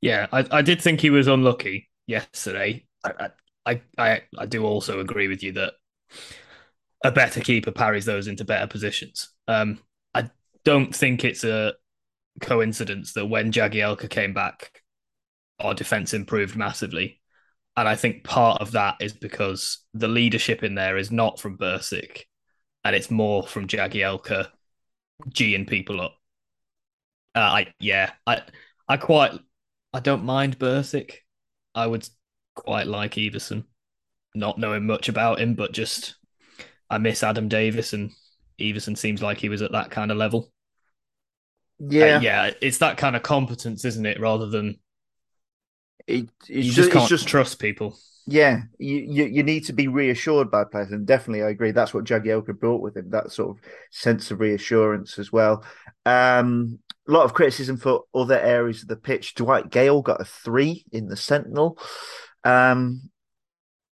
yeah. 0.00 0.26
I, 0.32 0.46
I 0.50 0.62
did 0.62 0.80
think 0.80 1.00
he 1.00 1.10
was 1.10 1.26
unlucky 1.26 1.90
yesterday. 2.06 2.86
I, 3.04 3.30
I 3.66 3.80
I 3.98 4.22
I 4.38 4.46
do 4.46 4.64
also 4.64 5.00
agree 5.00 5.28
with 5.28 5.42
you 5.42 5.52
that 5.52 5.74
a 7.04 7.10
better 7.10 7.40
keeper 7.40 7.72
parries 7.72 8.04
those 8.04 8.28
into 8.28 8.44
better 8.44 8.66
positions. 8.66 9.30
Um, 9.48 9.78
I 10.14 10.30
don't 10.64 10.94
think 10.94 11.24
it's 11.24 11.44
a 11.44 11.74
coincidence 12.40 13.12
that 13.14 13.26
when 13.26 13.52
Jagielka 13.52 14.08
came 14.08 14.32
back, 14.32 14.82
our 15.58 15.74
defense 15.74 16.14
improved 16.14 16.56
massively. 16.56 17.20
And 17.76 17.88
I 17.88 17.96
think 17.96 18.24
part 18.24 18.60
of 18.60 18.72
that 18.72 18.96
is 19.00 19.12
because 19.12 19.78
the 19.94 20.08
leadership 20.08 20.62
in 20.62 20.74
there 20.74 20.96
is 20.96 21.10
not 21.10 21.40
from 21.40 21.56
Bursik 21.56 22.24
and 22.84 22.94
it's 22.94 23.10
more 23.10 23.42
from 23.42 23.66
Jagielka 23.66 24.48
G'ing 25.30 25.68
people 25.68 26.00
up. 26.00 26.16
Uh, 27.34 27.38
I 27.40 27.74
yeah, 27.78 28.10
I 28.26 28.42
I 28.88 28.96
quite 28.96 29.32
I 29.92 30.00
don't 30.00 30.24
mind 30.24 30.58
Bursik. 30.58 31.18
I 31.74 31.86
would 31.86 32.06
quite 32.54 32.86
like 32.86 33.12
Iversen, 33.14 33.64
not 34.34 34.58
knowing 34.58 34.86
much 34.86 35.08
about 35.08 35.40
him, 35.40 35.54
but 35.54 35.72
just 35.72 36.16
I 36.92 36.98
miss 36.98 37.22
Adam 37.22 37.48
Davies, 37.48 37.94
and 37.94 38.12
Iversen 38.60 38.98
seems 38.98 39.22
like 39.22 39.38
he 39.38 39.48
was 39.48 39.62
at 39.62 39.72
that 39.72 39.90
kind 39.90 40.10
of 40.10 40.18
level. 40.18 40.52
Yeah, 41.78 42.16
uh, 42.16 42.20
yeah, 42.20 42.50
it's 42.60 42.78
that 42.78 42.98
kind 42.98 43.16
of 43.16 43.22
competence, 43.22 43.84
isn't 43.84 44.04
it? 44.04 44.20
Rather 44.20 44.46
than 44.46 44.78
it, 46.06 46.28
you 46.46 46.64
just, 46.64 46.76
just 46.76 46.92
can't 46.92 47.08
just, 47.08 47.26
trust 47.26 47.58
people. 47.58 47.96
Yeah, 48.26 48.62
you, 48.78 48.96
you, 48.98 49.24
you 49.24 49.42
need 49.42 49.64
to 49.64 49.72
be 49.72 49.88
reassured 49.88 50.50
by 50.50 50.64
players, 50.64 50.92
and 50.92 51.06
definitely 51.06 51.42
I 51.42 51.48
agree. 51.48 51.72
That's 51.72 51.94
what 51.94 52.04
Jagielka 52.04 52.58
brought 52.60 52.82
with 52.82 52.96
him, 52.96 53.10
that 53.10 53.32
sort 53.32 53.56
of 53.56 53.64
sense 53.90 54.30
of 54.30 54.40
reassurance 54.40 55.18
as 55.18 55.32
well. 55.32 55.64
Um, 56.04 56.78
a 57.08 57.12
lot 57.12 57.24
of 57.24 57.34
criticism 57.34 57.78
for 57.78 58.02
other 58.14 58.38
areas 58.38 58.82
of 58.82 58.88
the 58.88 58.96
pitch. 58.96 59.34
Dwight 59.34 59.70
Gayle 59.70 60.02
got 60.02 60.20
a 60.20 60.24
three 60.24 60.84
in 60.92 61.08
the 61.08 61.16
Sentinel. 61.16 61.78
Um, 62.44 63.10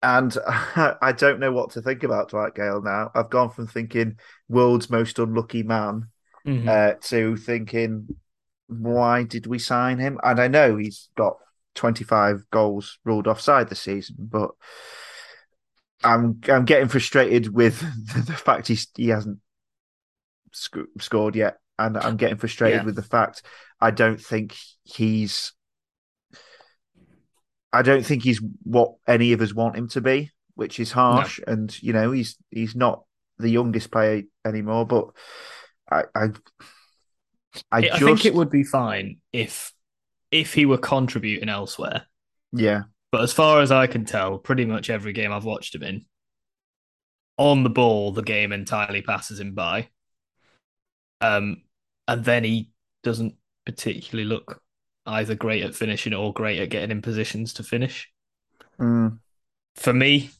and 0.05 0.37
I 0.47 1.13
don't 1.17 1.39
know 1.39 1.51
what 1.51 1.71
to 1.71 1.81
think 1.81 2.03
about 2.03 2.29
Dwight 2.29 2.53
Gayle 2.53 2.81
now. 2.81 3.11
I've 3.15 3.31
gone 3.31 3.49
from 3.49 3.67
thinking 3.67 4.19
world's 4.47 4.89
most 4.89 5.17
unlucky 5.17 5.63
man 5.63 6.09
mm-hmm. 6.45 6.69
uh, 6.69 6.93
to 7.07 7.35
thinking, 7.35 8.15
why 8.67 9.23
did 9.23 9.47
we 9.47 9.57
sign 9.57 9.97
him? 9.97 10.19
And 10.23 10.39
I 10.39 10.47
know 10.47 10.77
he's 10.77 11.09
got 11.17 11.37
25 11.73 12.45
goals 12.51 12.99
ruled 13.03 13.27
offside 13.27 13.67
this 13.67 13.81
season, 13.81 14.17
but 14.19 14.51
I'm 16.03 16.39
I'm 16.49 16.65
getting 16.65 16.87
frustrated 16.87 17.51
with 17.51 17.79
the 18.27 18.33
fact 18.33 18.67
he's, 18.67 18.87
he 18.95 19.09
hasn't 19.09 19.39
sc- 20.53 20.77
scored 20.99 21.35
yet, 21.35 21.57
and 21.79 21.97
I'm 21.97 22.17
getting 22.17 22.37
frustrated 22.37 22.81
yeah. 22.81 22.85
with 22.85 22.95
the 22.95 23.01
fact 23.01 23.41
I 23.81 23.89
don't 23.89 24.21
think 24.21 24.55
he's 24.83 25.51
I 27.75 27.81
don't 27.81 28.05
think 28.05 28.23
he's 28.23 28.41
what 28.63 28.95
any 29.05 29.33
of 29.33 29.41
us 29.41 29.53
want 29.53 29.75
him 29.75 29.89
to 29.89 30.01
be, 30.01 30.31
which 30.55 30.79
is 30.79 30.93
harsh. 30.93 31.41
No. 31.45 31.53
And 31.53 31.83
you 31.83 31.91
know, 31.91 32.11
he's 32.11 32.37
he's 32.49 32.73
not 32.73 33.03
the 33.37 33.49
youngest 33.49 33.91
player 33.91 34.23
anymore. 34.45 34.85
But 34.85 35.09
I, 35.91 36.03
I, 36.15 36.29
I, 37.71 37.81
just... 37.81 37.93
I 37.93 37.99
think 37.99 38.25
it 38.25 38.33
would 38.33 38.49
be 38.49 38.63
fine 38.63 39.17
if 39.33 39.73
if 40.31 40.53
he 40.53 40.65
were 40.65 40.77
contributing 40.77 41.49
elsewhere. 41.49 42.03
Yeah. 42.53 42.83
But 43.11 43.21
as 43.21 43.33
far 43.33 43.61
as 43.61 43.71
I 43.71 43.87
can 43.87 44.05
tell, 44.05 44.37
pretty 44.37 44.65
much 44.65 44.89
every 44.89 45.11
game 45.11 45.33
I've 45.33 45.45
watched 45.45 45.75
him 45.75 45.83
in, 45.83 46.05
on 47.37 47.63
the 47.63 47.69
ball, 47.69 48.11
the 48.13 48.23
game 48.23 48.51
entirely 48.53 49.01
passes 49.01 49.39
him 49.39 49.53
by. 49.53 49.89
Um, 51.19 51.63
and 52.07 52.23
then 52.23 52.43
he 52.43 52.71
doesn't 53.03 53.35
particularly 53.65 54.27
look 54.27 54.61
either 55.05 55.35
great 55.35 55.63
at 55.63 55.75
finishing 55.75 56.13
or 56.13 56.33
great 56.33 56.59
at 56.59 56.69
getting 56.69 56.91
in 56.91 57.01
positions 57.01 57.53
to 57.53 57.63
finish. 57.63 58.09
Mm. 58.79 59.19
For 59.75 59.93
me, 59.93 60.31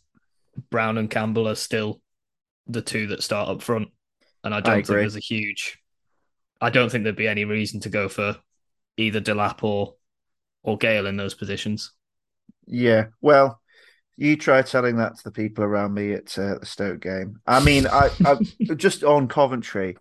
Brown 0.69 0.97
and 0.97 1.09
Campbell 1.09 1.47
are 1.47 1.55
still 1.55 2.01
the 2.67 2.81
two 2.81 3.07
that 3.07 3.23
start 3.23 3.49
up 3.49 3.61
front, 3.61 3.89
and 4.43 4.53
I 4.53 4.61
don't 4.61 4.71
I 4.71 4.75
think 4.77 4.87
there's 4.87 5.15
a 5.15 5.19
huge. 5.19 5.79
I 6.61 6.69
don't 6.69 6.89
think 6.89 7.03
there'd 7.03 7.15
be 7.15 7.27
any 7.27 7.45
reason 7.45 7.81
to 7.81 7.89
go 7.89 8.07
for 8.09 8.37
either 8.97 9.21
Delap 9.21 9.63
or 9.63 9.95
or 10.63 10.77
Gayle 10.77 11.05
in 11.05 11.17
those 11.17 11.33
positions. 11.33 11.91
Yeah, 12.65 13.07
well, 13.21 13.61
you 14.17 14.37
try 14.37 14.61
telling 14.61 14.97
that 14.97 15.17
to 15.17 15.23
the 15.25 15.31
people 15.31 15.63
around 15.63 15.93
me 15.93 16.13
at 16.13 16.37
uh, 16.39 16.59
the 16.59 16.65
Stoke 16.65 17.01
game. 17.01 17.39
I 17.45 17.63
mean, 17.63 17.87
I, 17.87 18.09
I 18.25 18.37
just 18.75 19.03
on 19.03 19.27
Coventry, 19.27 19.97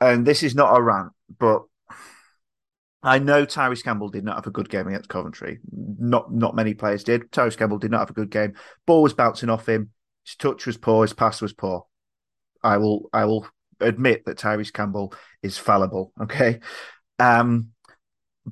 and 0.00 0.26
this 0.26 0.42
is 0.42 0.54
not 0.54 0.76
a 0.76 0.82
rant, 0.82 1.12
but 1.38 1.62
I 3.02 3.18
know 3.18 3.44
Tyrese 3.44 3.82
Campbell 3.82 4.10
did 4.10 4.24
not 4.24 4.36
have 4.36 4.46
a 4.46 4.52
good 4.52 4.68
game 4.68 4.86
against 4.86 5.08
Coventry. 5.08 5.58
Not 5.72 6.32
not 6.32 6.54
many 6.54 6.74
players 6.74 7.02
did. 7.02 7.32
Tyrese 7.32 7.56
Campbell 7.56 7.78
did 7.78 7.90
not 7.90 8.00
have 8.00 8.10
a 8.10 8.14
good 8.14 8.30
game. 8.30 8.54
Ball 8.86 9.02
was 9.02 9.14
bouncing 9.14 9.50
off 9.50 9.68
him. 9.68 9.90
His 10.24 10.36
touch 10.36 10.66
was 10.66 10.76
poor. 10.76 11.02
His 11.02 11.12
pass 11.12 11.42
was 11.42 11.52
poor. 11.52 11.86
I 12.62 12.76
will 12.76 13.10
I 13.12 13.24
will 13.24 13.46
admit 13.80 14.24
that 14.26 14.38
Tyrese 14.38 14.72
Campbell 14.72 15.14
is 15.42 15.58
fallible. 15.58 16.12
Okay, 16.22 16.60
um, 17.18 17.70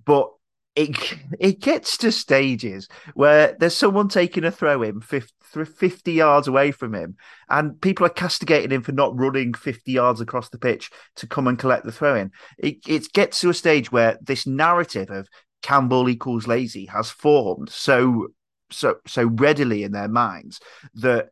but 0.04 0.30
it 0.76 1.18
it 1.38 1.60
gets 1.60 1.96
to 1.98 2.12
stages 2.12 2.88
where 3.14 3.56
there's 3.58 3.76
someone 3.76 4.08
taking 4.08 4.44
a 4.44 4.50
throw 4.50 4.82
in 4.82 5.00
50, 5.00 5.64
50 5.64 6.12
yards 6.12 6.46
away 6.48 6.70
from 6.70 6.94
him, 6.94 7.16
and 7.48 7.80
people 7.80 8.06
are 8.06 8.10
castigating 8.10 8.70
him 8.70 8.82
for 8.82 8.92
not 8.92 9.18
running 9.18 9.52
50 9.54 9.90
yards 9.90 10.20
across 10.20 10.48
the 10.48 10.58
pitch 10.58 10.90
to 11.16 11.26
come 11.26 11.48
and 11.48 11.58
collect 11.58 11.84
the 11.84 11.92
throw 11.92 12.14
in. 12.14 12.30
It, 12.58 12.78
it 12.86 13.12
gets 13.12 13.40
to 13.40 13.50
a 13.50 13.54
stage 13.54 13.90
where 13.90 14.18
this 14.22 14.46
narrative 14.46 15.10
of 15.10 15.28
Campbell 15.62 16.08
equals 16.08 16.46
lazy 16.46 16.86
has 16.86 17.10
formed 17.10 17.68
so 17.68 18.28
so 18.70 18.96
so 19.06 19.26
readily 19.26 19.82
in 19.82 19.92
their 19.92 20.08
minds 20.08 20.60
that 20.94 21.30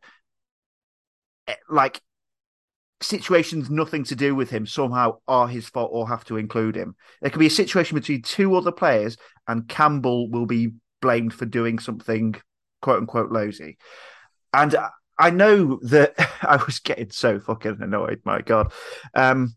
eh, 1.47 1.55
like 1.69 2.01
situations 3.01 3.69
nothing 3.69 4.03
to 4.05 4.15
do 4.15 4.35
with 4.35 4.49
him 4.49 4.65
somehow 4.65 5.17
are 5.27 5.47
his 5.47 5.67
fault 5.67 5.89
or 5.93 6.07
have 6.07 6.25
to 6.25 6.37
include 6.37 6.75
him. 6.75 6.95
There 7.21 7.31
could 7.31 7.39
be 7.39 7.47
a 7.47 7.51
situation 7.51 7.95
between 7.95 8.21
two 8.21 8.55
other 8.55 8.71
players 8.71 9.17
and 9.47 9.67
Campbell 9.67 10.29
will 10.29 10.45
be 10.45 10.73
blamed 11.01 11.33
for 11.33 11.45
doing 11.45 11.79
something 11.79 12.35
quote 12.81 12.99
unquote 12.99 13.31
lazy. 13.31 13.77
And 14.53 14.75
I 15.17 15.29
know 15.29 15.79
that 15.83 16.15
I 16.41 16.61
was 16.65 16.79
getting 16.79 17.11
so 17.11 17.39
fucking 17.39 17.77
annoyed, 17.81 18.21
my 18.25 18.41
God. 18.41 18.71
Um, 19.13 19.55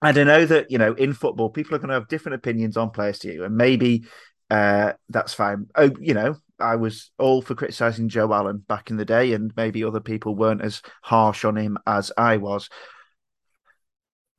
and 0.00 0.18
I 0.18 0.24
know 0.24 0.44
that, 0.46 0.70
you 0.70 0.78
know, 0.78 0.94
in 0.94 1.12
football, 1.12 1.50
people 1.50 1.74
are 1.76 1.78
going 1.78 1.88
to 1.88 1.94
have 1.94 2.08
different 2.08 2.34
opinions 2.34 2.76
on 2.76 2.90
players 2.90 3.20
to 3.20 3.32
you, 3.32 3.44
and 3.44 3.56
maybe 3.56 4.04
uh, 4.50 4.94
that's 5.08 5.32
fine. 5.32 5.66
Oh, 5.76 5.90
you 6.00 6.12
know, 6.12 6.36
I 6.62 6.76
was 6.76 7.10
all 7.18 7.42
for 7.42 7.54
criticizing 7.54 8.08
Joe 8.08 8.32
Allen 8.32 8.58
back 8.66 8.90
in 8.90 8.96
the 8.96 9.04
day, 9.04 9.32
and 9.32 9.52
maybe 9.56 9.84
other 9.84 10.00
people 10.00 10.34
weren't 10.34 10.62
as 10.62 10.82
harsh 11.02 11.44
on 11.44 11.56
him 11.56 11.76
as 11.86 12.12
I 12.16 12.36
was. 12.38 12.68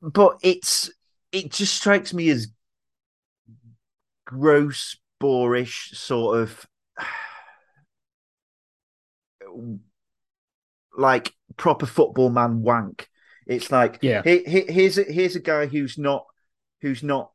But 0.02 0.38
it's 0.42 0.90
it 1.32 1.52
just 1.52 1.74
strikes 1.74 2.12
me 2.14 2.28
as 2.30 2.48
gross, 4.26 4.96
boorish 5.20 5.92
sort 5.94 6.38
of 6.40 6.66
like 10.96 11.32
proper 11.56 11.86
football 11.86 12.30
man 12.30 12.62
wank 12.62 13.08
It's 13.46 13.70
like 13.70 13.98
Yeah. 14.02 14.22
he, 14.22 14.44
he, 14.44 14.60
here's 14.72 14.98
a, 14.98 15.04
here's 15.04 15.36
a 15.36 15.40
guy 15.40 15.66
who's 15.66 15.98
not 15.98 16.26
who's 16.80 17.02
not 17.02 17.30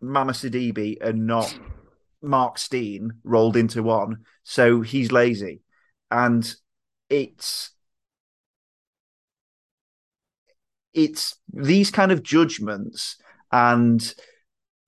Mama 0.00 0.32
Sidibe 0.32 1.00
and 1.00 1.26
not 1.26 1.56
Mark 2.22 2.58
Steen 2.58 3.12
rolled 3.24 3.56
into 3.56 3.82
one, 3.82 4.24
so 4.42 4.80
he's 4.80 5.12
lazy, 5.12 5.60
and 6.10 6.54
it's 7.08 7.70
it's 10.92 11.36
these 11.52 11.90
kind 11.90 12.12
of 12.12 12.22
judgments 12.22 13.16
and 13.52 14.14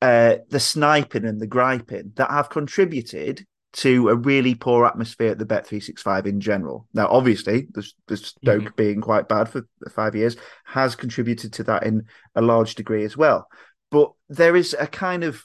uh, 0.01 0.37
the 0.51 0.61
sniping 0.61 1.25
and 1.25 1.41
the 1.41 1.47
griping 1.47 2.13
that 2.17 2.31
have 2.31 2.51
contributed 2.51 3.47
to 3.73 4.09
a 4.11 4.15
really 4.15 4.55
poor 4.55 4.85
atmosphere 4.85 5.31
at 5.31 5.39
the 5.39 5.47
Bet 5.47 5.67
three 5.67 5.81
six 5.81 6.03
five 6.03 6.27
in 6.27 6.41
general. 6.41 6.87
Now, 6.93 7.09
obviously, 7.09 7.69
the, 7.73 7.89
the 8.09 8.17
Stoke 8.17 8.65
Mhm. 8.65 8.77
being 8.77 9.01
quite 9.01 9.29
bad 9.29 9.49
for 9.49 9.67
five 9.95 10.15
years 10.15 10.37
has 10.65 10.95
contributed 10.95 11.53
to 11.55 11.65
that 11.65 11.85
in 11.85 12.05
a 12.35 12.43
large 12.43 12.75
degree 12.75 13.05
as 13.05 13.17
well. 13.17 13.49
But 13.91 14.13
there 14.29 14.57
is 14.57 14.77
a 14.79 14.87
kind 14.87 15.25
of 15.25 15.43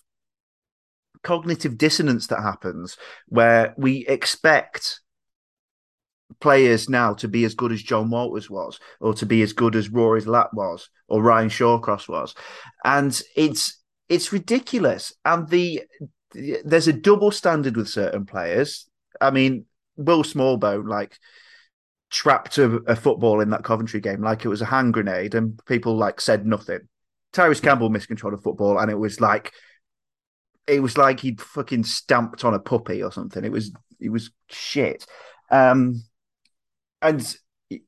cognitive 1.24 1.78
dissonance 1.78 2.28
that 2.28 2.42
happens 2.42 2.98
where 3.28 3.74
we 3.78 4.06
expect 4.08 5.02
players 6.40 6.90
now 6.90 7.14
to 7.16 7.28
be 7.28 7.44
as 7.46 7.56
good 7.56 7.72
as 7.72 7.82
Jon 7.82 8.10
Walters 8.10 8.50
was, 8.50 8.80
or 9.00 9.14
to 9.16 9.26
be 9.26 9.42
as 9.42 9.54
good 9.54 9.76
as 9.76 9.90
Rory 9.90 10.22
Delap 10.22 10.54
was, 10.54 10.90
or 11.08 11.22
Ryan 11.22 11.50
Shawcross 11.50 12.08
was, 12.08 12.36
and 12.84 13.20
it's 13.36 13.82
it's 14.10 14.34
ridiculous. 14.34 15.14
And 15.26 15.48
the 15.50 15.84
there's 16.34 16.88
a 16.88 16.94
double 16.94 17.32
standard 17.32 17.78
with 17.78 17.88
certain 17.88 18.26
players. 18.26 18.88
I 19.20 19.32
mean, 19.32 19.66
Will 19.96 20.24
Smallbone 20.24 20.88
like 20.88 21.18
trapped 22.10 22.58
a, 22.58 22.78
a 22.88 22.96
football 22.96 23.42
in 23.42 23.50
that 23.50 23.64
Coventry 23.64 24.00
game 24.00 24.22
like 24.22 24.46
it 24.46 24.50
was 24.50 24.62
a 24.62 24.66
hand 24.66 24.94
grenade, 24.94 25.36
and 25.36 25.64
people 25.66 25.96
like 25.96 26.22
said 26.22 26.46
nothing. 26.46 26.88
Tyrese 27.34 27.62
Campbell 27.62 27.90
miscontrolled 27.90 28.34
a 28.34 28.38
football, 28.42 28.80
and 28.80 28.92
it 28.92 28.98
was 28.98 29.20
like 29.20 29.54
it 30.68 30.82
was 30.82 30.98
like 30.98 31.20
he'd 31.22 31.42
fucking 31.42 31.84
stamped 31.84 32.44
on 32.46 32.54
a 32.54 32.60
puppy 32.60 33.02
or 33.04 33.12
something. 33.12 33.44
It 33.44 33.52
was 33.52 33.72
it 34.00 34.10
was 34.10 34.32
shit. 34.50 35.06
Um, 35.50 36.04
and 37.02 37.36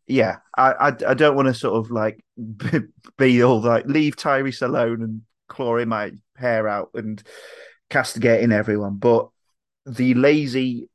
yeah, 0.08 0.38
I 0.58 0.72
I, 0.72 0.88
I 0.88 1.14
don't 1.14 1.36
want 1.36 1.48
to 1.48 1.54
sort 1.54 1.76
of 1.76 1.92
like 1.92 2.24
be 3.18 3.44
all 3.44 3.62
like 3.62 3.86
leave 3.86 4.16
Tyrese 4.16 4.62
alone 4.62 5.02
and 5.02 5.22
clawing 5.48 5.90
my 5.90 6.12
hair 6.36 6.68
out 6.68 6.92
and 6.94 7.22
castigating 7.90 8.52
everyone, 8.52 8.98
but 8.98 9.30
the 9.86 10.14
lazy 10.14 10.90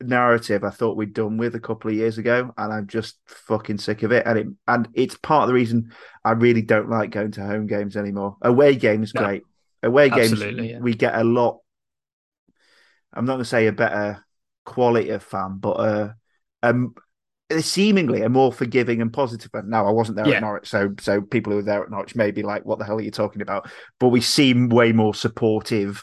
narrative 0.00 0.62
I 0.62 0.70
thought 0.70 0.96
we'd 0.96 1.14
done 1.14 1.38
with 1.38 1.54
a 1.54 1.60
couple 1.60 1.90
of 1.90 1.96
years 1.96 2.18
ago, 2.18 2.52
and 2.56 2.72
I'm 2.72 2.86
just 2.86 3.16
fucking 3.26 3.78
sick 3.78 4.02
of 4.02 4.12
it. 4.12 4.26
And 4.26 4.38
it 4.38 4.46
and 4.68 4.88
it's 4.94 5.16
part 5.16 5.42
of 5.44 5.48
the 5.48 5.54
reason 5.54 5.92
I 6.24 6.32
really 6.32 6.62
don't 6.62 6.90
like 6.90 7.10
going 7.10 7.32
to 7.32 7.44
home 7.44 7.66
games 7.66 7.96
anymore. 7.96 8.36
Away 8.42 8.76
games, 8.76 9.14
No. 9.14 9.22
great. 9.22 9.42
Away 9.86 10.10
games, 10.10 10.32
Absolutely, 10.32 10.70
yeah. 10.72 10.78
we 10.80 10.94
get 10.94 11.14
a 11.14 11.24
lot. 11.24 11.60
I'm 13.12 13.24
not 13.24 13.34
going 13.34 13.44
to 13.44 13.48
say 13.48 13.66
a 13.66 13.72
better 13.72 14.24
quality 14.64 15.10
of 15.10 15.22
fan, 15.22 15.58
but 15.58 15.72
uh, 15.72 16.12
um, 16.62 16.94
seemingly 17.60 18.22
a 18.22 18.28
more 18.28 18.52
forgiving 18.52 19.00
and 19.00 19.12
positive 19.12 19.50
fan. 19.50 19.70
Now, 19.70 19.86
I 19.86 19.90
wasn't 19.92 20.16
there 20.16 20.28
Yeah. 20.28 20.36
at 20.36 20.42
Norwich, 20.42 20.68
so 20.68 20.94
so 21.00 21.20
people 21.22 21.52
who 21.52 21.56
were 21.58 21.62
there 21.62 21.82
at 21.82 21.90
Norwich 21.90 22.14
may 22.16 22.30
be 22.30 22.42
like, 22.42 22.64
"What 22.64 22.78
the 22.78 22.84
hell 22.84 22.98
are 22.98 23.02
you 23.02 23.10
talking 23.10 23.42
about?" 23.42 23.70
But 24.00 24.08
we 24.08 24.20
seem 24.20 24.68
way 24.68 24.92
more 24.92 25.14
supportive 25.14 26.02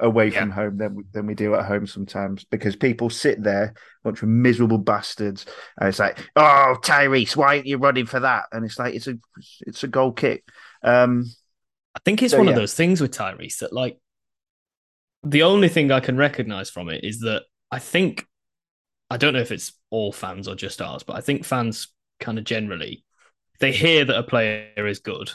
away 0.00 0.28
Yeah. 0.28 0.40
from 0.40 0.50
home 0.50 0.76
than 0.76 0.94
we- 0.96 1.04
than 1.12 1.26
we 1.26 1.34
do 1.34 1.54
at 1.54 1.66
home 1.66 1.86
sometimes 1.86 2.44
because 2.44 2.74
people 2.74 3.10
sit 3.10 3.42
there, 3.42 3.74
bunch 4.02 4.22
of 4.22 4.28
miserable 4.28 4.78
bastards, 4.78 5.46
and 5.78 5.88
it's 5.88 5.98
like, 5.98 6.18
"Oh, 6.36 6.76
Tyrese, 6.82 7.36
why 7.36 7.56
aren't 7.56 7.66
you 7.66 7.78
running 7.78 8.06
for 8.06 8.20
that?" 8.20 8.44
And 8.52 8.64
it's 8.64 8.78
like, 8.78 8.94
it's 8.94 9.06
a 9.06 9.14
it's 9.60 9.84
a 9.84 9.88
goal 9.88 10.12
kick. 10.12 10.44
Um, 10.82 11.26
I 11.94 12.00
think 12.04 12.22
it's 12.22 12.32
So, 12.32 12.38
one 12.38 12.46
yeah. 12.46 12.52
of 12.52 12.56
those 12.56 12.74
things 12.74 13.00
with 13.00 13.12
Tyrese 13.12 13.58
that 13.58 13.72
like 13.72 13.98
the 15.22 15.42
only 15.42 15.68
thing 15.68 15.90
I 15.90 16.00
can 16.00 16.16
recognize 16.16 16.70
from 16.70 16.88
it 16.88 17.04
is 17.04 17.20
that 17.20 17.42
I 17.70 17.78
think 17.78 18.26
I 19.10 19.16
don't 19.16 19.34
know 19.34 19.40
if 19.40 19.52
it's 19.52 19.72
all 19.90 20.12
fans 20.12 20.48
or 20.48 20.54
just 20.54 20.80
ours, 20.82 21.02
but 21.02 21.16
I 21.16 21.20
think 21.20 21.44
fans 21.44 21.88
kind 22.20 22.38
of 22.38 22.44
generally 22.44 23.04
they 23.60 23.72
hear 23.72 24.04
that 24.04 24.18
a 24.18 24.22
player 24.22 24.86
is 24.86 25.00
good 25.00 25.30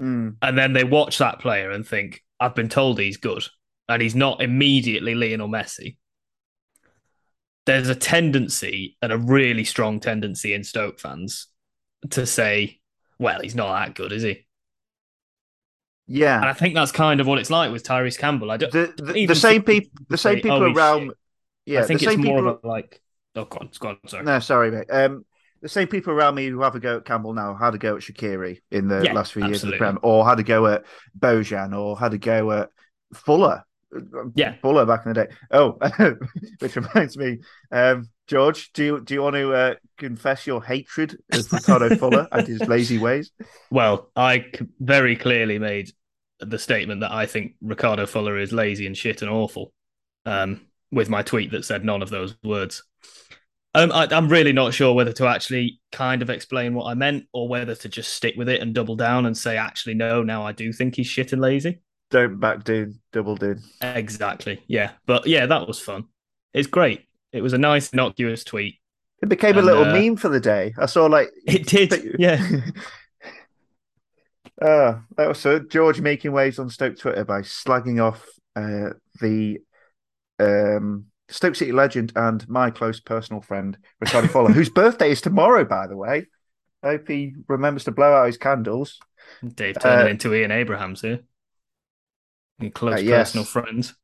mm, 0.00 0.36
and 0.42 0.58
then 0.58 0.72
they 0.72 0.84
watch 0.84 1.18
that 1.18 1.38
player 1.40 1.70
and 1.70 1.86
think, 1.86 2.22
I've 2.40 2.54
been 2.54 2.68
told 2.68 2.98
he's 2.98 3.16
good, 3.16 3.44
and 3.88 4.02
he's 4.02 4.14
not 4.14 4.42
immediately 4.42 5.14
Lionel 5.14 5.48
Messi. 5.48 5.96
There's 7.66 7.88
a 7.88 7.94
tendency, 7.94 8.96
and 9.00 9.12
a 9.12 9.18
really 9.18 9.64
strong 9.64 10.00
tendency 10.00 10.52
in 10.52 10.64
Stoke 10.64 10.98
fans, 10.98 11.46
to 12.10 12.26
say, 12.26 12.80
well, 13.18 13.40
he's 13.40 13.54
not 13.54 13.72
that 13.72 13.94
good, 13.94 14.12
is 14.12 14.24
he? 14.24 14.46
And 16.14 16.18
yeah, 16.18 16.40
I 16.44 16.52
think 16.52 16.74
that's 16.74 16.92
kind 16.92 17.20
of 17.20 17.26
what 17.26 17.38
it's 17.38 17.50
like 17.50 17.70
with 17.72 17.84
Tyrese 17.84 18.18
Campbell. 18.18 18.50
I 18.50 18.56
don't. 18.56 18.72
the 18.72 18.92
the, 18.96 19.14
even 19.14 19.26
the 19.28 19.34
same 19.34 19.62
people 19.62 19.90
the 20.08 20.18
same 20.18 20.36
say, 20.36 20.42
people 20.42 20.62
"Oh, 20.64 20.72
around. 20.72 21.08
shit." 21.08 21.16
Yeah, 21.66 21.80
I 21.80 21.84
think 21.84 22.00
the 22.00 22.06
it's 22.06 22.14
same 22.14 22.24
more 22.24 22.36
people. 22.38 22.50
of 22.50 22.60
a 22.64 22.68
like. 22.68 23.00
Oh, 23.34 23.44
go 23.46 23.58
on, 23.60 23.70
go 23.78 23.88
on, 23.88 23.98
sorry. 24.06 24.24
No, 24.24 24.38
sorry, 24.40 24.70
mate. 24.70 24.90
Um, 24.90 25.24
the 25.62 25.68
same 25.68 25.88
people 25.88 26.12
around 26.12 26.34
me 26.34 26.48
who 26.48 26.60
have 26.62 26.74
a 26.74 26.80
go 26.80 26.98
at 26.98 27.04
Campbell 27.04 27.32
now 27.34 27.54
had 27.54 27.74
a 27.74 27.78
go 27.78 27.96
at 27.96 28.02
Shaqiri 28.02 28.60
in 28.70 28.88
the 28.88 29.02
Yeah, 29.04 29.12
last 29.12 29.32
few 29.32 29.46
years 29.46 29.62
of 29.64 29.70
the. 29.70 29.76
Prem, 29.78 29.98
or 30.02 30.26
had 30.26 30.38
a 30.38 30.42
go 30.42 30.66
at 30.66 30.84
Bojan, 31.18 31.78
or 31.78 31.98
had 31.98 32.12
a 32.14 32.18
go 32.18 32.50
at 32.52 32.70
Fuller. 33.14 33.62
Yeah. 34.34 34.54
Fuller 34.62 34.86
back 34.86 35.06
in 35.06 35.12
the 35.12 35.24
day. 35.26 35.34
Oh, 35.50 35.78
which 36.58 36.76
reminds 36.76 37.16
me, 37.16 37.40
um, 37.70 38.08
George, 38.26 38.72
do 38.72 38.84
you 38.84 39.00
do 39.00 39.14
you 39.14 39.22
want 39.22 39.36
to 39.36 39.52
uh, 39.52 39.74
confess 39.98 40.46
your 40.46 40.62
hatred 40.62 41.16
of 41.32 41.52
Ricardo 41.52 41.94
Fuller 41.96 42.26
and 42.32 42.46
his 42.46 42.60
lazy 42.68 42.98
ways? 42.98 43.30
Well, 43.70 44.10
I 44.16 44.46
very 44.80 45.16
clearly 45.16 45.58
made 45.58 45.92
the 46.48 46.58
statement 46.58 47.00
that 47.00 47.12
I 47.12 47.26
think 47.26 47.54
Ricardo 47.60 48.06
Fuller 48.06 48.38
is 48.38 48.52
lazy 48.52 48.86
and 48.86 48.96
shit 48.96 49.22
and 49.22 49.30
awful, 49.30 49.72
um, 50.26 50.62
with 50.90 51.08
my 51.08 51.22
tweet 51.22 51.50
that 51.52 51.64
said 51.64 51.84
none 51.84 52.02
of 52.02 52.10
those 52.10 52.36
words. 52.42 52.82
Um, 53.74 53.90
I, 53.90 54.06
I'm 54.10 54.28
really 54.28 54.52
not 54.52 54.74
sure 54.74 54.92
whether 54.92 55.12
to 55.14 55.26
actually 55.26 55.80
kind 55.92 56.20
of 56.20 56.28
explain 56.28 56.74
what 56.74 56.86
I 56.86 56.94
meant 56.94 57.26
or 57.32 57.48
whether 57.48 57.74
to 57.74 57.88
just 57.88 58.12
stick 58.12 58.34
with 58.36 58.48
it 58.48 58.60
and 58.60 58.74
double 58.74 58.96
down 58.96 59.24
and 59.24 59.36
say, 59.36 59.56
actually, 59.56 59.94
no, 59.94 60.22
now 60.22 60.44
I 60.44 60.52
do 60.52 60.72
think 60.72 60.96
he's 60.96 61.06
shit 61.06 61.32
and 61.32 61.40
lazy. 61.40 61.80
Don't 62.10 62.38
back 62.38 62.64
down, 62.64 63.00
double 63.12 63.36
down. 63.36 63.62
Exactly. 63.80 64.62
Yeah. 64.66 64.90
But 65.06 65.26
yeah, 65.26 65.46
that 65.46 65.66
was 65.66 65.80
fun. 65.80 66.04
It's 66.52 66.66
great. 66.66 67.06
It 67.32 67.40
was 67.40 67.54
a 67.54 67.58
nice, 67.58 67.90
innocuous 67.94 68.44
tweet. 68.44 68.76
It 69.22 69.30
became 69.30 69.56
a 69.56 69.62
little 69.62 69.84
uh, 69.84 69.92
meme 69.92 70.16
for 70.16 70.28
the 70.28 70.40
day. 70.40 70.74
I 70.76 70.84
saw 70.86 71.06
like 71.06 71.30
It 71.46 71.66
did. 71.66 72.16
Yeah. 72.18 72.44
Uh, 74.62 75.00
that 75.16 75.28
was 75.28 75.38
so 75.40 75.58
George 75.58 76.00
making 76.00 76.32
waves 76.32 76.58
on 76.58 76.70
Stoke 76.70 76.96
Twitter 76.98 77.24
by 77.24 77.40
slagging 77.40 78.00
off 78.02 78.24
uh, 78.54 78.90
the 79.20 79.58
um, 80.38 81.06
Stoke 81.28 81.56
City 81.56 81.72
legend 81.72 82.12
and 82.14 82.48
my 82.48 82.70
close 82.70 83.00
personal 83.00 83.42
friend 83.42 83.76
Ricardo 84.00 84.28
Fuller, 84.28 84.52
whose 84.52 84.70
birthday 84.82 85.10
is 85.10 85.20
tomorrow, 85.20 85.64
by 85.64 85.86
the 85.86 85.96
way. 85.96 86.26
I 86.82 86.88
hope 86.90 87.08
he 87.08 87.34
remembers 87.48 87.84
to 87.84 87.92
blow 87.92 88.12
out 88.12 88.26
his 88.26 88.36
candles. 88.36 88.98
Dave 89.54 89.78
turning 89.80 90.06
Uh, 90.06 90.10
into 90.10 90.34
Ian 90.34 90.50
Abrahams 90.50 91.00
here. 91.00 91.20
Your 92.60 92.70
close 92.70 93.00
Uh, 93.00 93.02
yes. 93.02 93.30
personal 93.32 93.44
friends. 93.44 93.94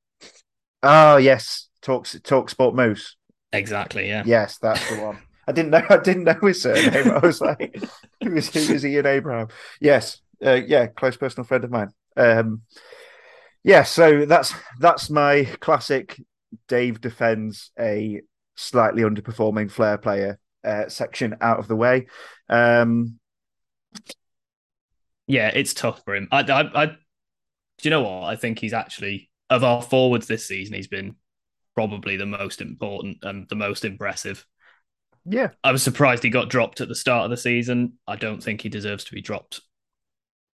Oh 0.83 1.17
yes, 1.17 1.69
talk 1.83 2.07
talk 2.23 2.51
sport 2.51 2.75
moose. 2.75 3.17
Exactly. 3.53 4.09
Yeah. 4.09 4.23
Yes, 4.27 4.59
that's 4.59 4.89
the 4.91 4.97
one. 5.03 5.19
I 5.47 5.53
didn't 5.53 5.71
know. 5.71 5.83
I 5.89 5.97
didn't 5.97 6.25
know 6.25 6.39
his 6.43 6.63
surname. 6.63 7.11
I 7.11 7.19
was 7.19 7.41
like, 7.41 7.81
who 8.23 8.37
is 8.37 8.49
who 8.53 8.75
is 8.75 8.85
Ian 8.87 9.07
Abraham? 9.07 9.49
Yes, 9.81 10.21
uh, 10.45 10.61
yeah, 10.67 10.87
close 10.87 11.17
personal 11.17 11.47
friend 11.47 11.65
of 11.65 11.71
mine. 11.71 11.91
Um, 12.17 12.63
yeah, 13.65 13.83
so 13.83 14.25
that's 14.25 14.55
that's 14.79 15.11
my 15.11 15.45
classic. 15.61 16.21
Dave 16.67 17.01
defends 17.01 17.71
a 17.79 18.23
slightly 18.57 19.03
underperforming 19.03 19.71
flair 19.71 19.99
player 19.99 20.39
uh, 20.65 20.89
section 20.89 21.37
out 21.41 21.59
of 21.59 21.69
the 21.69 21.77
way. 21.77 22.07
Um, 22.49 23.19
Yeah, 25.27 25.49
it's 25.55 25.75
tough 25.75 26.03
for 26.05 26.15
him. 26.17 26.29
I, 26.33 26.41
I, 26.41 26.83
I, 26.83 26.87
do 26.87 26.95
you 27.83 27.91
know 27.91 28.03
what? 28.03 28.25
I 28.25 28.37
think 28.37 28.59
he's 28.59 28.73
actually 28.73 29.31
of 29.51 29.63
our 29.63 29.83
forwards 29.83 30.27
this 30.27 30.47
season. 30.47 30.75
He's 30.75 30.89
been 30.89 31.17
probably 31.75 32.17
the 32.17 32.27
most 32.27 32.61
important 32.61 33.19
and 33.23 33.49
the 33.49 33.55
most 33.55 33.85
impressive. 33.85 34.45
yeah, 35.25 35.51
I 35.63 35.73
was 35.73 35.83
surprised 35.83 36.23
he 36.23 36.31
got 36.31 36.49
dropped 36.49 36.81
at 36.81 36.89
the 36.89 36.95
start 36.95 37.25
of 37.25 37.31
the 37.31 37.37
season. 37.37 37.95
I 38.07 38.17
don't 38.17 38.43
think 38.43 38.63
he 38.63 38.69
deserves 38.69 39.05
to 39.05 39.15
be 39.15 39.21
dropped 39.21 39.61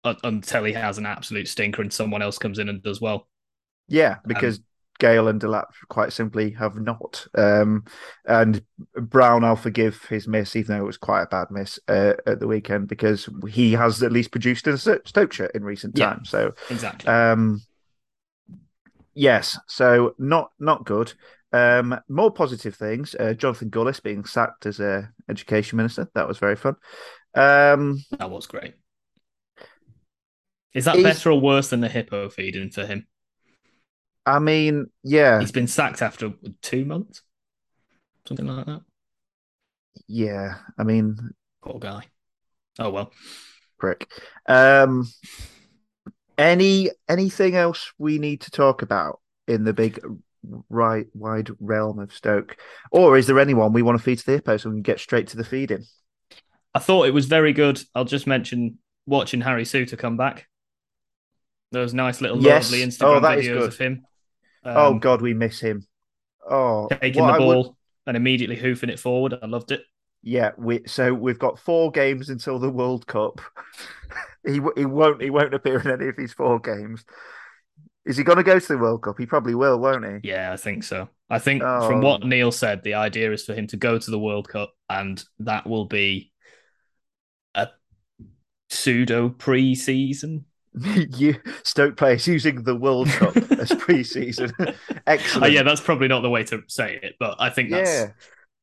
until 0.04 0.64
he 0.64 0.74
has 0.74 0.98
an 0.98 1.06
absolute 1.06 1.48
stinker 1.48 1.82
and 1.82 1.94
someone 1.94 2.22
else 2.22 2.38
comes 2.38 2.60
in 2.60 2.70
and 2.70 2.82
does 2.84 3.02
well. 3.02 3.28
yeah, 3.88 4.18
because 4.26 4.60
Gayle 5.00 5.28
and 5.28 5.42
Delap 5.42 5.66
quite 5.90 6.14
simply 6.14 6.52
have 6.52 6.76
not. 6.76 7.26
Um, 7.36 7.86
and 8.26 8.64
Brown, 8.96 9.44
I'll 9.44 9.56
forgive 9.56 10.04
his 10.06 10.28
miss, 10.28 10.56
even 10.56 10.76
though 10.76 10.84
it 10.84 10.88
was 10.88 10.98
quite 10.98 11.24
a 11.24 11.28
bad 11.28 11.48
miss 11.52 11.80
uh, 11.88 12.14
at 12.26 12.40
the 12.40 12.48
weekend, 12.48 12.88
because 12.88 13.28
he 13.50 13.74
has 13.74 14.02
at 14.04 14.12
least 14.12 14.32
produced 14.32 14.68
in 14.68 14.74
a 14.76 14.78
Sto- 14.78 15.00
Stoke 15.06 15.34
shirt 15.34 15.52
in 15.56 15.64
recent 15.64 15.98
Yeah. 15.98 16.14
times. 16.14 16.30
So, 16.30 16.54
Exactly. 16.70 17.12
um, 17.12 17.62
yes, 19.14 19.58
so 19.68 20.16
not 20.18 20.52
not 20.60 20.86
good. 20.86 21.14
Um, 21.54 22.00
more 22.08 22.32
positive 22.32 22.76
things. 22.76 23.14
Uh, 23.20 23.34
Jonathan 23.34 23.70
Gullis 23.70 24.00
being 24.02 24.24
sacked 24.24 24.66
as 24.66 24.80
a 24.80 25.10
education 25.30 25.78
minister. 25.78 26.10
That 26.16 26.28
was 26.28 26.38
very 26.38 26.56
fun. 26.56 26.76
Um, 27.36 28.04
That 28.12 28.30
was 28.30 28.48
great. 28.48 28.76
Is 30.74 30.86
that 30.86 30.96
Is- 30.98 31.04
better 31.04 31.32
or 31.32 31.40
worse 31.42 31.70
than 31.70 31.82
the 31.82 31.90
hippo 31.90 32.30
feeding 32.30 32.70
for 32.70 32.86
him? 32.86 33.08
I 34.26 34.40
mean, 34.40 34.88
yeah, 35.04 35.40
He's 35.40 35.52
been 35.52 35.68
sacked 35.68 36.02
after 36.02 36.32
two 36.62 36.86
months, 36.86 37.24
something 38.28 38.46
like 38.46 38.66
that. 38.68 38.82
yeah. 40.08 40.56
I 40.78 40.84
mean, 40.84 41.18
Poor 41.64 41.80
guy. 41.80 42.06
Oh 42.80 42.90
well. 42.92 43.12
prick. 43.80 44.08
Um, 44.48 45.08
any 46.38 46.90
anything 47.10 47.56
else 47.56 47.92
we 47.98 48.18
need 48.20 48.42
to 48.42 48.52
talk 48.52 48.82
about 48.84 49.20
in 49.48 49.64
the 49.64 49.74
big 49.74 50.00
right 50.70 51.08
wide 51.14 51.50
realm 51.60 52.00
of 52.00 52.14
Stoke, 52.14 52.58
or 52.92 53.18
is 53.18 53.28
there 53.28 53.40
anyone 53.40 53.74
we 53.74 53.82
want 53.82 53.98
to 53.98 54.04
feed 54.04 54.20
to 54.20 54.26
the 54.26 54.32
hippo 54.34 54.58
so 54.58 54.70
we 54.70 54.76
can 54.78 54.82
get 54.84 55.00
straight 55.00 55.28
to 55.30 55.38
the 55.38 55.44
feeding? 55.44 55.84
I 56.74 56.80
thought 56.80 57.08
it 57.08 57.14
was 57.14 57.26
very 57.26 57.54
good. 57.54 57.82
I'll 57.96 58.06
just 58.06 58.28
mention 58.28 58.78
watching 59.08 59.42
Harry 59.42 59.64
Souttar 59.64 59.98
come 59.98 60.16
back. 60.16 60.48
Those 61.72 61.94
nice 61.94 62.22
little 62.22 62.42
Yes. 62.42 62.66
lovely 62.72 62.84
Oh, 62.84 62.88
Instagram 62.88 63.38
is 63.38 63.46
videos 63.46 63.54
good. 63.60 63.68
of 63.70 63.78
him. 63.78 64.06
oh 64.66 64.88
um, 64.92 65.00
God, 65.00 65.22
we 65.22 65.34
miss 65.34 65.60
him. 65.60 65.86
Oh, 66.50 66.88
taking 66.90 67.26
the 67.26 67.34
I 67.34 67.40
would- 67.40 67.46
ball 67.46 67.78
and 68.08 68.18
immediately 68.18 68.56
hoofing 68.58 68.90
it 68.90 69.00
forward. 69.00 69.36
I 69.42 69.46
loved 69.46 69.72
it. 69.72 69.84
Yeah, 70.24 70.52
we 70.58 70.82
so 70.86 71.14
we've 71.14 71.40
got 71.40 71.58
four 71.60 71.90
games 71.92 72.30
until 72.30 72.60
the 72.60 72.70
World 72.70 73.08
Cup. 73.08 73.42
he 74.46 74.60
he 74.76 74.86
won't 74.86 75.22
he 75.22 75.30
won't 75.30 75.54
appear 75.54 75.80
in 75.80 75.90
any 75.90 76.10
of 76.10 76.16
these 76.18 76.34
four 76.34 76.60
games. 76.60 77.04
Is 78.06 78.18
he 78.18 78.24
going 78.24 78.38
to 78.38 78.44
go 78.44 78.58
to 78.60 78.68
the 78.68 78.78
World 78.80 79.04
Cup? 79.04 79.18
He 79.20 79.26
probably 79.28 79.54
will, 79.56 79.80
won't 79.80 80.04
he? 80.06 80.28
Yeah, 80.30 80.52
I 80.52 80.58
think 80.58 80.84
so. 80.84 81.08
I 81.30 81.38
think 81.40 81.62
Oh. 81.64 81.88
from 81.88 82.02
what 82.02 82.24
Neil 82.26 82.52
said, 82.52 82.84
the 82.84 82.96
idea 82.96 83.32
is 83.32 83.46
for 83.46 83.54
him 83.54 83.68
to 83.68 83.78
go 83.78 83.98
to 84.00 84.12
the 84.12 84.20
World 84.20 84.50
Cup, 84.50 84.74
and 84.90 85.24
that 85.40 85.68
will 85.68 85.86
be 85.86 86.32
a 87.56 87.70
pseudo 88.70 89.30
pre-season. 89.30 90.46
you 91.18 91.36
Stoke 91.64 91.98
players 91.98 92.28
using 92.28 92.64
the 92.64 92.76
World 92.76 93.10
Cup 93.10 93.36
as 93.52 93.72
pre-season. 93.80 94.52
Oh, 95.08 95.46
yeah, 95.46 95.64
that's 95.64 95.82
probably 95.82 96.08
not 96.08 96.22
the 96.22 96.30
way 96.30 96.44
to 96.46 96.64
say 96.68 97.00
it, 97.02 97.16
but 97.20 97.36
I 97.40 97.50
think 97.50 97.70
that's 97.72 97.90
yeah, 97.90 98.08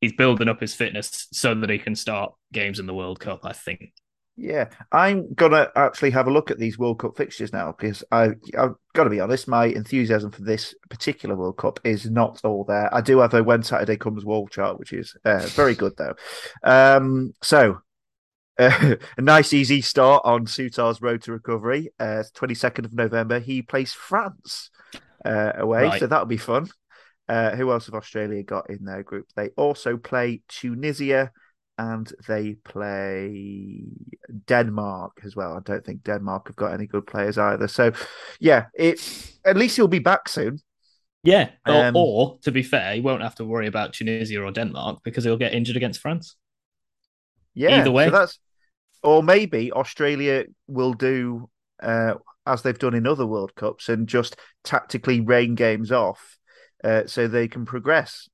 he's 0.01 0.13
building 0.13 0.47
up 0.47 0.59
his 0.59 0.73
fitness 0.73 1.27
so 1.31 1.53
that 1.53 1.69
he 1.69 1.77
can 1.77 1.95
start 1.95 2.33
games 2.51 2.79
in 2.79 2.87
the 2.87 2.93
World 2.93 3.19
Cup. 3.19 3.41
I 3.43 3.53
think. 3.53 3.93
yeah. 4.35 4.69
I'm 4.91 5.33
gonna 5.33 5.69
actually 5.75 6.11
have 6.11 6.27
a 6.27 6.31
look 6.31 6.49
at 6.49 6.57
these 6.57 6.79
World 6.79 6.99
Cup 6.99 7.15
fixtures 7.17 7.53
now 7.53 7.73
because 7.77 8.03
I 8.11 8.29
I've 8.57 8.75
got 8.93 9.03
to 9.03 9.09
be 9.11 9.19
honest, 9.19 9.47
my 9.47 9.65
enthusiasm 9.65 10.31
for 10.31 10.41
this 10.41 10.73
particular 10.89 11.35
World 11.35 11.57
Cup 11.57 11.79
is 11.83 12.09
not 12.09 12.39
all 12.43 12.63
there. 12.63 12.93
I 12.93 13.01
do 13.01 13.19
have 13.19 13.33
a 13.35 13.43
when 13.43 13.61
Saturday 13.63 13.97
comes 13.97 14.25
wall 14.25 14.47
chart, 14.47 14.79
which 14.79 14.93
is 14.93 15.15
uh, 15.25 15.45
very 15.53 15.75
good 15.75 15.93
though. 15.97 16.15
Um, 16.63 17.33
so. 17.43 17.81
Uh, 18.59 18.95
a 19.17 19.21
nice 19.21 19.53
easy 19.53 19.81
start 19.81 20.21
on 20.25 20.45
Souttar's 20.45 21.01
road 21.01 21.21
to 21.23 21.31
recovery. 21.31 21.91
Uh, 21.99 22.23
22nd 22.35 22.85
of 22.85 22.93
November, 22.93 23.39
he 23.39 23.61
plays 23.61 23.93
France 23.93 24.69
uh, 25.25 25.53
away, 25.55 25.83
Right. 25.83 25.99
so 25.99 26.07
that'll 26.07 26.25
be 26.25 26.37
fun. 26.37 26.67
Uh, 27.27 27.55
who 27.55 27.71
else 27.71 27.85
have 27.85 27.95
Australia 27.95 28.43
got 28.43 28.69
in 28.69 28.83
their 28.85 29.03
group? 29.03 29.27
They 29.35 29.49
also 29.55 29.97
play 29.97 30.41
Tunisia 30.47 31.31
and 31.77 32.11
they 32.27 32.55
play 32.55 33.83
Denmark 34.47 35.21
as 35.23 35.35
well. 35.35 35.53
I 35.55 35.59
don't 35.63 35.85
think 35.85 36.03
Denmark 36.03 36.47
have 36.47 36.55
got 36.55 36.73
any 36.73 36.87
good 36.87 37.07
players 37.07 37.37
either. 37.37 37.67
So, 37.67 37.93
yeah, 38.39 38.65
it 38.73 38.99
at 39.45 39.55
least 39.57 39.75
he'll 39.77 39.87
be 39.87 39.99
back 39.99 40.27
soon. 40.27 40.59
Yeah, 41.23 41.51
or, 41.67 41.85
Um, 41.85 41.95
or 41.95 42.39
to 42.41 42.51
be 42.51 42.63
fair, 42.63 42.95
he 42.95 43.01
won't 43.01 43.21
have 43.21 43.35
to 43.35 43.45
worry 43.45 43.67
about 43.67 43.93
Tunisia 43.93 44.41
or 44.41 44.51
Denmark 44.51 44.99
because 45.03 45.23
he'll 45.23 45.37
get 45.37 45.53
injured 45.53 45.77
against 45.77 46.01
France. 46.01 46.35
Yeah, 47.53 47.79
Either 47.79 47.91
way. 47.91 48.05
So 48.05 48.11
that's 48.11 48.39
or 49.03 49.23
maybe 49.23 49.71
Australia 49.71 50.45
will 50.67 50.93
do 50.93 51.49
uh, 51.81 52.15
as 52.45 52.61
they've 52.61 52.79
done 52.79 52.95
in 52.95 53.07
other 53.07 53.25
World 53.25 53.55
Cups 53.55 53.89
and 53.89 54.07
just 54.07 54.35
tactically 54.63 55.21
rain 55.21 55.55
games 55.55 55.91
off 55.91 56.37
uh, 56.83 57.03
so 57.05 57.27
they 57.27 57.47
can 57.47 57.65
progress 57.65 58.27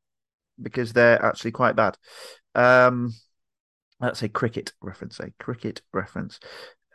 because 0.62 0.94
they're 0.94 1.24
actually 1.24 1.52
quite 1.52 1.76
bad. 1.76 1.98
Um, 2.54 3.14
that's 4.00 4.24
a 4.24 4.30
cricket 4.30 4.74
reference. 4.82 5.20
A 5.20 5.32
cricket 5.40 5.82
reference. 5.94 6.40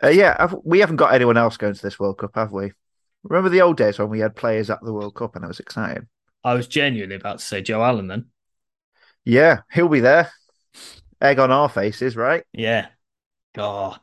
Uh, 0.02 0.08
yeah, 0.08 0.36
have, 0.38 0.54
we 0.64 0.80
haven't 0.80 0.96
got 0.96 1.12
anyone 1.12 1.36
else 1.36 1.56
going 1.56 1.74
to 1.74 1.82
this 1.82 1.98
World 1.98 2.18
Cup, 2.18 2.32
have 2.34 2.52
we? 2.52 2.72
Remember 3.22 3.50
the 3.50 3.60
old 3.60 3.76
days 3.76 3.98
when 3.98 4.08
we 4.08 4.20
had 4.20 4.34
players 4.34 4.70
at 4.70 4.80
the 4.82 4.92
World 4.92 5.14
Cup 5.14 5.36
and 5.36 5.44
it 5.44 5.48
was 5.48 5.60
exciting. 5.60 6.08
I 6.42 6.54
was 6.54 6.66
genuinely 6.66 7.16
about 7.16 7.38
to 7.40 7.44
say 7.44 7.60
Joe 7.60 7.82
Allen 7.82 8.08
then. 8.08 8.26
Yeah, 9.24 9.60
he'll 9.70 9.88
be 9.88 10.00
there. 10.00 10.30
Egg 11.20 11.38
on 11.38 11.50
our 11.50 11.68
faces, 11.68 12.16
right? 12.16 12.44
Yeah. 12.52 12.86
God, 13.54 14.00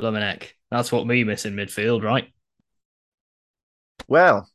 Blumenek. 0.00 0.52
That's 0.70 0.92
what 0.92 1.06
we 1.06 1.24
miss 1.24 1.46
in 1.46 1.54
midfield, 1.56 2.02
right? 2.02 2.32
Well, 4.08 4.48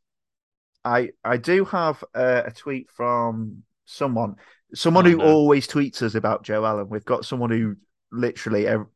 I 0.86 1.12
I 1.24 1.38
do 1.38 1.66
have 1.66 2.04
uh, 2.16 2.44
a 2.46 2.52
tweet 2.52 2.90
from 2.92 3.64
someone, 3.86 4.36
someone 4.74 5.06
Oh, 5.06 5.10
who 5.12 5.18
no. 5.18 5.24
always 5.24 5.68
tweets 5.68 6.02
us 6.02 6.16
about 6.16 6.44
Joe 6.44 6.66
Allen. 6.66 6.90
We've 6.90 7.06
got 7.06 7.26
someone 7.26 7.52
who 7.52 7.78
literally, 8.12 8.68
ev- 8.68 8.88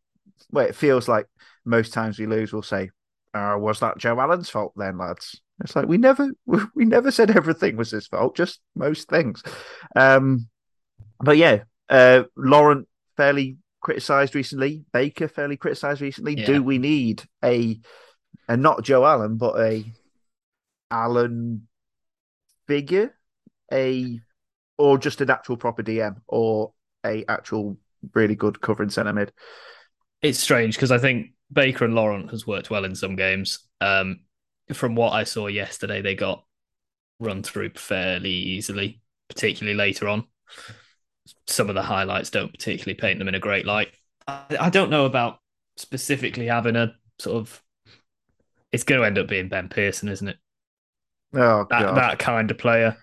well, 0.51 0.67
it 0.67 0.75
feels 0.75 1.07
like 1.07 1.27
most 1.65 1.93
times 1.93 2.19
we 2.19 2.27
lose, 2.27 2.53
we'll 2.53 2.63
say, 2.63 2.91
uh, 3.33 3.57
"Was 3.59 3.79
that 3.81 3.97
Joe 3.97 4.19
Allen's 4.19 4.49
fault 4.49 4.73
then, 4.75 4.97
lads?" 4.97 5.41
It's 5.63 5.75
like 5.75 5.87
we 5.87 5.97
never 5.97 6.29
we, 6.45 6.59
we 6.75 6.85
never 6.85 7.11
said 7.11 7.31
everything 7.31 7.77
was 7.77 7.91
his 7.91 8.07
fault, 8.07 8.35
just 8.35 8.61
most 8.75 9.09
things. 9.09 9.43
Um, 9.95 10.49
but 11.19 11.37
yeah, 11.37 11.63
uh, 11.89 12.23
Laurent 12.37 12.87
fairly 13.17 13.57
criticised 13.83 14.33
recently. 14.33 14.83
Baker 14.91 15.27
fairly 15.27 15.57
criticised 15.57 16.01
recently. 16.01 16.35
Yeah. 16.35 16.45
Do 16.47 16.63
we 16.63 16.79
need 16.79 17.23
a, 17.43 17.79
and 18.47 18.63
not 18.63 18.83
Joe 18.83 19.05
Allen, 19.05 19.37
but 19.37 19.59
a 19.59 19.85
Allen 20.89 21.67
figure, 22.67 23.13
a 23.71 24.19
or 24.77 24.97
just 24.97 25.21
an 25.21 25.29
actual 25.29 25.57
proper 25.57 25.83
DM 25.83 26.15
or 26.27 26.73
a 27.05 27.23
actual 27.27 27.77
really 28.15 28.35
good 28.35 28.59
covering 28.59 28.89
centre 28.89 29.13
mid? 29.13 29.31
It's 30.23 30.39
strange 30.39 30.75
because 30.75 30.91
I 30.91 30.97
think 30.97 31.31
Baker 31.51 31.85
and 31.85 31.93
Laurent 31.93 32.31
has 32.31 32.47
worked 32.47 32.71
well 32.71 32.85
in 32.85 32.95
some 32.95 33.15
games. 33.15 33.59
Um, 33.81 34.21
from 34.71 34.95
what 34.95 35.13
I 35.13 35.25
saw 35.25 35.47
yesterday, 35.47 36.01
they 36.01 36.15
got 36.15 36.43
run 37.19 37.43
through 37.43 37.71
fairly 37.75 38.31
easily, 38.31 39.01
particularly 39.29 39.77
later 39.77 40.07
on. 40.07 40.25
Some 41.47 41.69
of 41.69 41.75
the 41.75 41.83
highlights 41.83 42.29
don't 42.29 42.51
particularly 42.51 42.95
paint 42.95 43.19
them 43.19 43.27
in 43.27 43.35
a 43.35 43.39
great 43.39 43.65
light. 43.65 43.89
I, 44.27 44.45
I 44.59 44.69
don't 44.69 44.89
know 44.89 45.05
about 45.05 45.39
specifically 45.77 46.47
having 46.47 46.75
a 46.75 46.95
sort 47.19 47.37
of. 47.37 47.61
It's 48.73 48.83
going 48.83 48.99
to 48.99 49.07
end 49.07 49.17
up 49.17 49.27
being 49.29 49.47
Ben 49.47 49.69
Pearson, 49.69 50.09
isn't 50.09 50.27
it? 50.27 50.37
Oh 51.33 51.65
That 51.69 51.93
god, 51.93 51.95
that 51.95 52.19
kind 52.19 52.49
of 52.51 52.57
player. 52.57 52.97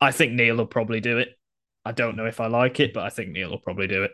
I 0.00 0.12
think 0.12 0.32
Neil 0.32 0.56
will 0.56 0.66
probably 0.66 1.00
do 1.00 1.18
it. 1.18 1.38
I 1.84 1.92
don't 1.92 2.16
know 2.16 2.26
if 2.26 2.40
I 2.40 2.46
like 2.48 2.80
it, 2.80 2.94
but 2.94 3.04
I 3.04 3.10
think 3.10 3.30
Neil 3.30 3.50
will 3.50 3.60
probably 3.60 3.86
do 3.86 4.04
it. 4.04 4.12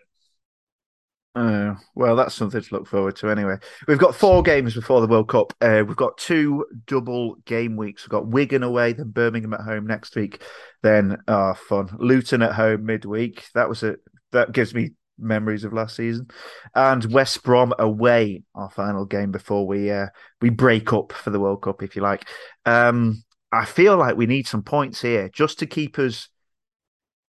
Oh, 1.37 1.77
well, 1.97 2.14
that's 2.14 2.35
something 2.35 2.61
to 2.61 2.75
look 2.75 2.87
forward 2.87 3.16
to 3.16 3.29
anyway. 3.29 3.57
We've 3.88 3.99
got 3.99 4.14
four 4.14 4.42
games 4.42 4.75
before 4.75 5.01
the 5.01 5.09
World 5.09 5.29
Cup. 5.29 5.53
Uh, 5.61 5.83
we've 5.87 5.97
got 5.97 6.16
two 6.16 6.64
double 6.87 7.35
game 7.44 7.77
weeks. 7.77 8.05
We've 8.05 8.11
got 8.11 8.29
Wigan 8.29 8.62
away, 8.62 8.92
then 8.92 9.11
Birmingham 9.11 9.53
at 9.53 9.62
home 9.62 9.85
next 9.85 10.14
week. 10.14 10.42
Then, 10.83 11.18
ah, 11.27 11.55
fun. 11.55 11.97
Luton 11.99 12.42
at 12.42 12.53
home 12.53 12.87
midweek. 12.87 13.47
That 13.55 13.68
was 13.68 13.83
a 13.83 13.97
that 14.31 14.53
gives 14.53 14.75
me 14.75 14.90
memories 15.18 15.64
of 15.64 15.73
last 15.73 15.97
season. 15.97 16.29
And 16.75 17.05
West 17.12 17.42
Brom 17.42 17.73
away, 17.81 18.44
our 18.55 18.70
final 18.70 19.05
game 19.05 19.33
before 19.33 19.66
we 19.66 19.90
uh, 19.90 20.09
we 20.40 20.51
break 20.51 20.92
up 20.92 21.12
for 21.12 21.31
the 21.31 21.40
World 21.40 21.62
Cup, 21.62 21.83
if 21.83 21.97
you 21.97 22.03
like. 22.03 22.29
Um, 22.64 23.25
I 23.51 23.64
feel 23.64 23.97
like 23.97 24.16
we 24.16 24.27
need 24.27 24.47
some 24.47 24.62
points 24.62 25.01
here 25.01 25.29
just 25.29 25.59
to 25.61 25.66
keep 25.66 25.99
us 25.99 26.29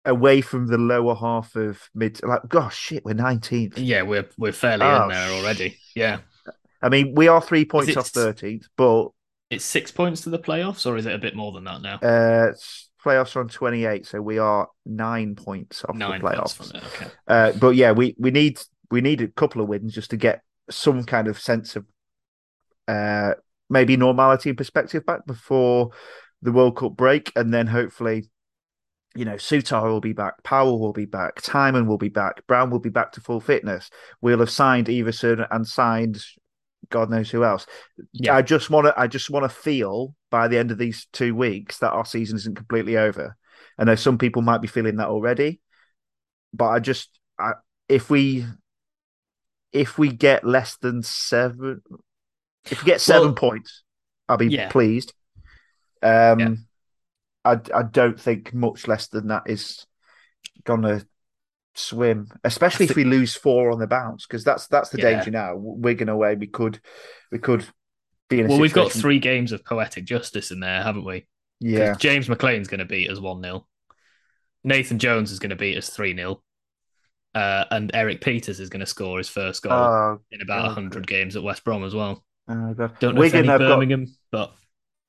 away 0.06 0.41
from 0.41 0.68
the 0.68 0.78
lower 0.78 1.15
half 1.15 1.56
of 1.56 1.82
mid. 1.94 2.24
Like, 2.24 2.41
gosh, 2.48 2.78
shit, 2.78 3.04
we're 3.06 3.15
19th. 3.15 3.74
Yeah, 3.78 4.04
we're 4.04 4.28
we're 4.38 4.52
fairly 4.52 4.86
Oh, 4.86 5.04
in 5.04 5.10
there 5.10 5.30
already. 5.32 5.78
Yeah. 5.96 6.20
I 6.82 6.89
mean, 6.89 7.15
we 7.15 7.28
are 7.28 7.41
three 7.41 7.65
points 7.65 7.89
it 7.89 7.98
off 7.98 8.10
thirteenth, 8.10 8.68
but 8.78 9.10
It's 9.50 9.65
six 9.65 9.91
points 9.91 10.22
to 10.22 10.30
the 10.30 10.39
playoffs, 10.39 10.86
or 10.86 10.98
is 10.98 11.06
it 11.06 11.13
a 11.13 11.18
bit 11.18 11.36
more 11.36 11.52
than 11.52 11.63
that 11.63 11.82
now? 11.82 11.96
uh, 11.96 12.54
playoffs 13.04 13.36
are 13.36 13.39
on 13.39 13.48
twenty 13.48 13.86
eight, 13.86 14.06
so 14.06 14.22
we 14.22 14.38
are 14.38 14.68
nine 14.86 15.36
points 15.36 15.84
off 15.86 15.96
Nine 15.96 16.22
the 16.22 16.28
playoffs. 16.28 16.76
Okay. 16.76 17.12
Uh, 17.28 17.52
but 17.54 17.76
yeah, 17.76 17.91
we 17.91 18.15
we 18.20 18.30
need 18.32 18.60
we 18.91 19.02
need 19.02 19.22
a 19.22 19.28
couple 19.30 19.62
of 19.62 19.68
wins 19.68 19.94
just 19.94 20.12
to 20.12 20.18
get 20.18 20.41
some 20.70 21.04
kind 21.04 21.28
of 21.28 21.39
sense 21.39 21.76
of 21.76 21.86
uh 22.88 23.34
maybe 23.70 23.98
normality 23.98 24.50
and 24.50 24.58
perspective 24.58 25.06
back 25.06 25.26
before 25.26 25.89
the 26.41 26.52
World 26.52 26.78
Cup 26.78 26.96
break, 26.96 27.32
and 27.36 27.54
then 27.54 27.68
hopefully. 27.68 28.30
You 29.15 29.25
know, 29.25 29.36
Souttar 29.36 29.86
will 29.86 30.01
be 30.01 30.13
back, 30.13 30.43
Powell 30.43 30.80
will 30.80 30.93
be 30.93 31.06
back, 31.06 31.41
Timon 31.41 31.88
will 31.88 31.97
be 31.97 32.10
back, 32.10 32.45
Brown 32.47 32.69
will 32.69 32.80
be 32.80 32.89
back 32.89 33.13
to 33.13 33.21
full 33.21 33.39
fitness. 33.39 33.89
We'll 34.21 34.39
have 34.39 34.49
signed 34.49 34.88
Iversen 34.88 35.47
and 35.49 35.65
signed 35.65 36.21
God 36.89 37.10
knows 37.10 37.30
who 37.30 37.43
else. 37.43 37.65
Yeah. 38.13 38.36
I 38.36 38.41
just 38.41 38.69
want 38.69 38.88
to. 38.88 38.99
I 38.99 39.08
just 39.08 39.30
want 39.30 39.43
to 39.43 39.49
feel 39.49 40.13
by 40.30 40.47
the 40.47 40.58
end 40.58 40.71
of 40.71 40.78
these 40.78 41.08
two 41.13 41.36
weeks 41.36 41.80
that 41.80 41.91
our 41.91 42.06
season 42.06 42.36
isn't 42.38 42.56
completely 42.56 42.97
over. 42.97 43.36
I 43.78 43.84
know 43.84 43.95
some 43.95 44.17
people 44.17 44.41
might 44.41 44.62
be 44.62 44.67
feeling 44.67 44.97
that 44.97 45.08
already, 45.08 45.60
but 46.54 46.67
I 46.67 46.80
just, 46.80 47.10
I, 47.38 47.54
if 47.89 48.10
we, 48.10 48.45
if 49.73 49.97
we 49.97 50.10
get 50.10 50.45
less 50.45 50.78
than 50.78 51.04
seven, 51.04 51.82
if 52.69 52.84
we 52.84 52.86
get 52.86 53.01
seven 53.01 53.30
Well, 53.30 53.36
points, 53.36 53.84
I'll 54.30 54.38
be 54.38 54.47
yeah. 54.47 54.69
pleased. 54.69 55.13
Um, 56.01 56.39
Yeah. 56.39 56.54
I 57.46 57.60
I 57.74 57.84
don't 57.84 58.20
think 58.20 58.54
much 58.54 58.88
less 58.88 59.08
than 59.08 59.28
that 59.28 59.44
is 59.46 59.86
gonna 60.64 61.06
swim, 61.76 62.30
especially 62.44 62.88
I 62.88 62.90
if 62.90 62.96
we 62.96 63.04
lose 63.04 63.36
four 63.36 63.72
on 63.72 63.80
the 63.80 63.88
bounce, 63.88 64.26
because 64.26 64.44
that's 64.44 64.68
that's 64.68 64.90
the 64.90 64.98
Yeah. 64.98 65.16
danger 65.16 65.32
now. 65.32 65.56
Wigan 65.56 66.10
away, 66.10 66.36
we 66.36 66.48
could 66.48 66.80
we 67.32 67.40
could 67.40 67.66
be 68.30 68.40
in 68.40 68.46
a 68.46 68.50
Well, 68.50 68.60
we've 68.60 68.74
got 68.74 68.92
three 68.92 69.20
games 69.20 69.52
of 69.52 69.64
poetic 69.64 70.06
justice 70.06 70.52
in 70.52 70.60
there, 70.60 70.82
haven't 70.82 71.06
we? 71.06 71.28
Yeah, 71.60 71.96
James 71.96 72.28
McClean's 72.28 72.68
going 72.68 72.80
to 72.80 72.86
beat 72.86 73.10
us 73.10 73.20
1 73.20 73.42
0. 73.42 73.66
Nathan 74.64 75.00
Jones 75.00 75.32
is 75.32 75.40
going 75.40 75.52
to 75.52 75.56
beat 75.56 75.78
us 75.78 75.90
3 75.90 76.16
0. 76.16 76.42
Uh, 77.34 77.66
and 77.72 77.92
Erik 77.94 78.22
Pieters 78.22 78.60
is 78.60 78.70
going 78.70 78.80
to 78.80 78.86
score 78.86 79.18
his 79.18 79.30
first 79.30 79.62
goal 79.62 79.74
oh, 79.74 80.20
in 80.32 80.42
about 80.42 80.68
God. 80.68 80.76
100 80.76 81.08
games 81.08 81.36
at 81.36 81.44
West 81.44 81.64
Brom 81.64 81.84
as 81.84 81.94
well. 81.94 82.24
oh 82.48 82.74
Don't 83.00 83.16
know 83.16 83.22
Wigan 83.22 83.26
if 83.26 83.34
any 83.36 83.48
have 83.48 83.60
got 83.60 83.68
Birmingham, 83.76 84.16
but 84.32 84.54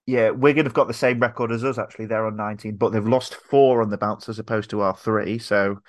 yeah, 0.06 0.30
Wigan 0.30 0.66
have 0.66 0.74
got 0.74 0.86
the 0.88 0.94
same 0.94 1.18
record 1.20 1.52
as 1.52 1.64
us. 1.64 1.78
Actually, 1.78 2.06
they're 2.06 2.26
on 2.26 2.36
nineteen, 2.36 2.76
but 2.76 2.90
they've 2.90 3.06
lost 3.06 3.34
four 3.34 3.82
on 3.82 3.90
the 3.90 3.98
bounce 3.98 4.28
as 4.28 4.38
opposed 4.38 4.70
to 4.70 4.80
our 4.80 4.96
three. 4.96 5.38
So 5.38 5.80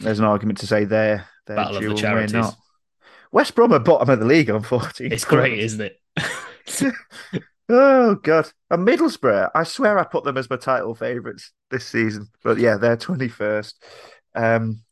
there's 0.00 0.18
an 0.18 0.24
argument 0.24 0.58
to 0.60 0.66
say 0.66 0.84
they're 0.84 1.26
they're 1.46 1.56
Battle 1.56 1.76
of 1.76 1.82
the 1.82 1.88
due 1.88 1.90
and 1.90 1.94
we're 1.96 2.00
Charities. 2.00 2.32
not. 2.32 2.56
West 3.32 3.54
Brom 3.54 3.72
are 3.72 3.78
bottom 3.78 4.08
of 4.08 4.18
the 4.20 4.24
league 4.26 4.50
on 4.50 4.62
fourteen. 4.62 5.12
it's 5.12 5.24
great, 5.24 5.58
isn't 5.58 5.80
it? 5.80 6.00
Oh 7.68 8.14
god, 8.14 8.52
and 8.70 8.86
Middlesbrough. 8.86 9.50
I 9.54 9.64
swear 9.64 9.98
I 9.98 10.04
put 10.04 10.22
them 10.22 10.36
as 10.36 10.48
my 10.48 10.56
title 10.56 10.94
favourites 10.94 11.52
this 11.70 11.84
season, 11.84 12.28
but 12.44 12.58
yeah, 12.58 12.76
they're 12.76 12.96
twenty 12.96 13.28
first. 13.28 13.82
Um, 14.36 14.82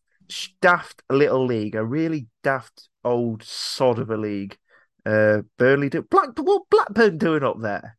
daft 0.61 1.03
little 1.09 1.47
league, 1.47 1.77
a 1.77 1.85
really 1.85 2.27
daft 2.43 2.89
old 3.05 3.45
sod 3.45 4.01
of 4.01 4.11
a 4.11 4.17
league. 4.17 4.59
Uh, 5.07 5.43
Burnley 5.57 5.89
do 5.89 6.03
Black 6.03 6.31
what 6.37 6.63
Blackburn 6.69 7.19
doing 7.19 7.45
up 7.45 7.61
there? 7.61 7.97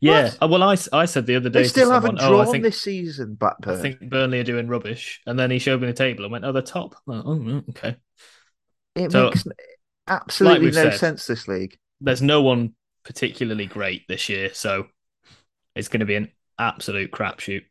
Yeah. 0.00 0.24
What? 0.24 0.42
Uh, 0.42 0.48
Well, 0.48 0.62
I, 0.62 0.76
I 0.92 1.04
said 1.04 1.26
the 1.26 1.36
other 1.36 1.50
day 1.50 1.62
They 1.62 1.68
still 1.68 1.88
someone, 1.90 2.16
haven't 2.16 2.20
oh, 2.22 2.28
drawn 2.30 2.48
I 2.48 2.50
think, 2.50 2.64
this 2.64 2.80
season. 2.80 3.34
Blackburn. 3.34 3.78
I 3.78 3.82
think 3.82 4.00
Burnley 4.00 4.40
are 4.40 4.44
doing 4.44 4.68
rubbish. 4.68 5.20
And 5.26 5.38
then 5.38 5.50
he 5.50 5.58
showed 5.58 5.80
me 5.80 5.86
the 5.86 5.92
table 5.92 6.24
and 6.24 6.32
went, 6.32 6.44
oh, 6.44 6.52
they're 6.52 6.62
top. 6.62 6.96
Like, 7.06 7.22
oh, 7.24 7.62
okay. 7.70 7.96
it 8.94 9.12
so, 9.12 9.30
makes 9.30 9.44
absolutely 10.06 10.66
we've 10.66 10.74
no 10.74 10.90
said, 10.90 10.98
sense. 10.98 11.26
This 11.26 11.48
league. 11.48 11.78
There's 12.00 12.22
no 12.22 12.42
one 12.42 12.74
particularly 13.04 13.66
great 13.66 14.06
this 14.08 14.28
year. 14.28 14.52
So 14.54 14.86
it's 15.74 15.88
going 15.88 16.00
to 16.00 16.06
be 16.06 16.16
an 16.16 16.30
absolute 16.58 17.10
crapshoot. 17.10 17.62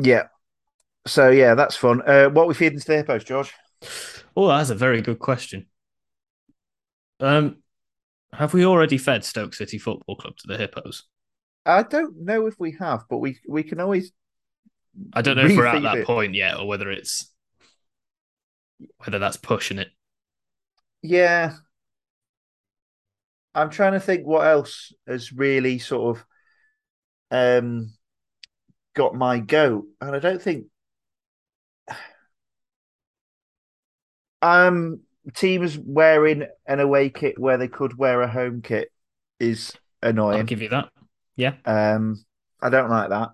Yeah. 0.00 0.24
So 1.06 1.30
yeah, 1.30 1.54
that's 1.54 1.76
fun. 1.76 2.02
Uh, 2.06 2.28
what 2.28 2.48
we 2.48 2.54
feeding 2.54 2.78
to 2.78 2.86
the 2.86 2.96
hippos, 2.96 3.24
George? 3.24 3.52
Oh, 4.36 4.48
that's 4.48 4.70
a 4.70 4.74
very 4.74 5.00
good 5.02 5.18
question. 5.18 5.66
Um, 7.20 7.62
have 8.32 8.54
we 8.54 8.64
already 8.64 8.98
fed 8.98 9.24
Stoke 9.24 9.54
City 9.54 9.78
Football 9.78 10.16
Club 10.16 10.36
to 10.36 10.46
the 10.46 10.58
Hippos? 10.58 11.04
I 11.66 11.82
don't 11.82 12.24
know 12.24 12.46
if 12.46 12.58
we 12.58 12.72
have, 12.78 13.04
but 13.08 13.18
we 13.18 13.38
we 13.48 13.62
can 13.62 13.80
always 13.80 14.12
I 15.12 15.22
don't 15.22 15.36
know 15.36 15.44
if 15.44 15.56
we're 15.56 15.66
at 15.66 15.82
that 15.82 15.98
it. 15.98 16.06
point 16.06 16.34
yet, 16.34 16.58
or 16.58 16.66
whether 16.66 16.90
it's 16.90 17.30
whether 19.04 19.18
that's 19.18 19.36
pushing 19.36 19.78
it. 19.78 19.88
Yeah. 21.02 21.54
I'm 23.54 23.70
trying 23.70 23.92
to 23.92 24.00
think 24.00 24.26
what 24.26 24.46
else 24.46 24.92
has 25.06 25.32
really 25.32 25.78
sort 25.78 26.16
of 26.16 26.24
um 27.30 27.92
got 28.94 29.14
my 29.14 29.38
goat. 29.38 29.86
And 30.00 30.14
I 30.14 30.18
don't 30.18 30.40
think 30.40 30.66
um 34.42 35.00
teams 35.34 35.78
wearing 35.78 36.46
an 36.66 36.80
away 36.80 37.10
kit 37.10 37.38
where 37.38 37.58
they 37.58 37.68
could 37.68 37.98
wear 37.98 38.22
a 38.22 38.28
home 38.28 38.62
kit 38.62 38.90
is 39.40 39.72
annoying. 40.02 40.38
I'll 40.38 40.44
give 40.44 40.62
you 40.62 40.68
that. 40.70 40.90
Yeah, 41.38 41.54
Um 41.64 42.22
I 42.60 42.68
don't 42.68 42.90
like 42.90 43.08
that. 43.08 43.30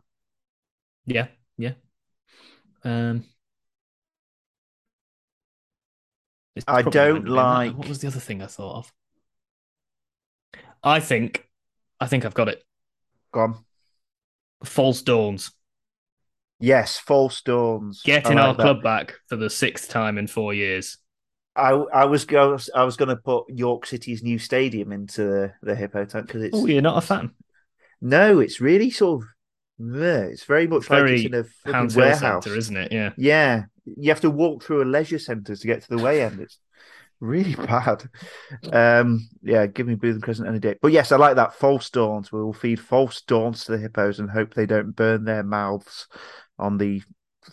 yeah, 1.06 1.26
yeah. 1.56 1.72
Um, 2.84 3.24
I 6.68 6.82
don't 6.82 7.24
that. 7.24 7.30
like- 7.30 7.74
What 7.76 7.88
was 7.88 7.98
the 7.98 8.06
other 8.08 8.20
thing 8.20 8.40
I 8.42 8.46
thought 8.46 8.76
of? 8.76 8.92
I 10.82 11.00
think, 11.00 11.48
I 11.98 12.06
think 12.06 12.24
I've 12.24 12.34
got 12.34 12.48
it. 12.48 12.62
Go 13.32 13.40
on. 13.40 13.64
False 14.64 15.02
dawns. 15.02 15.50
Yes, 16.60 16.98
false 16.98 17.40
dawns. 17.42 18.02
Getting 18.04 18.36
like 18.36 18.46
our 18.46 18.54
that. 18.54 18.62
club 18.62 18.82
back 18.82 19.14
for 19.26 19.36
the 19.36 19.50
sixth 19.50 19.88
time 19.88 20.18
in 20.18 20.26
four 20.26 20.54
years. 20.54 20.98
I 21.56 21.70
I 21.70 22.04
was 22.04 22.24
go 22.24 22.58
I 22.74 22.84
was 22.84 22.96
going 22.96 23.08
to 23.10 23.16
put 23.16 23.44
York 23.48 23.86
City's 23.86 24.22
new 24.22 24.38
stadium 24.38 24.92
into 24.92 25.22
the, 25.24 25.54
the 25.62 25.74
Hippo 25.74 26.04
Tank 26.04 26.26
because 26.26 26.42
it's 26.42 26.56
Oh, 26.56 26.66
you're 26.66 26.82
not 26.82 26.98
a 26.98 27.00
fan? 27.00 27.32
No, 28.04 28.38
it's 28.38 28.60
really 28.60 28.90
sort 28.90 29.22
of 29.22 29.28
meh. 29.78 30.24
it's 30.26 30.44
very 30.44 30.66
much 30.66 30.90
like 30.90 31.00
Very 31.00 31.14
it's 31.16 31.24
in 31.24 31.34
a 31.34 31.44
fucking 31.44 31.96
warehouse. 31.96 32.44
Centre, 32.44 32.56
isn't 32.56 32.76
it? 32.76 32.92
Yeah. 32.92 33.12
Yeah, 33.16 33.64
you 33.84 34.10
have 34.10 34.20
to 34.20 34.30
walk 34.30 34.62
through 34.62 34.82
a 34.82 34.84
leisure 34.84 35.18
centre 35.18 35.56
to 35.56 35.66
get 35.66 35.82
to 35.82 35.88
the 35.96 36.02
way 36.02 36.22
end. 36.22 36.38
It's 36.40 36.58
really 37.20 37.54
bad. 37.66 38.04
Um, 38.72 39.26
yeah, 39.42 39.66
give 39.66 39.86
me 39.86 39.94
Bootham 39.94 40.20
Crescent 40.22 40.46
any 40.48 40.58
day. 40.58 40.76
But 40.82 40.92
yes, 40.92 41.12
I 41.12 41.16
like 41.16 41.36
that 41.36 41.54
false 41.54 41.88
dawns. 41.88 42.30
We 42.30 42.42
will 42.42 42.52
feed 42.52 42.78
false 42.78 43.22
dawns 43.22 43.64
to 43.64 43.72
the 43.72 43.78
hippos 43.78 44.20
and 44.20 44.28
hope 44.30 44.52
they 44.52 44.66
don't 44.66 44.94
burn 44.94 45.24
their 45.24 45.42
mouths 45.42 46.06
on 46.58 46.76
the 46.76 47.02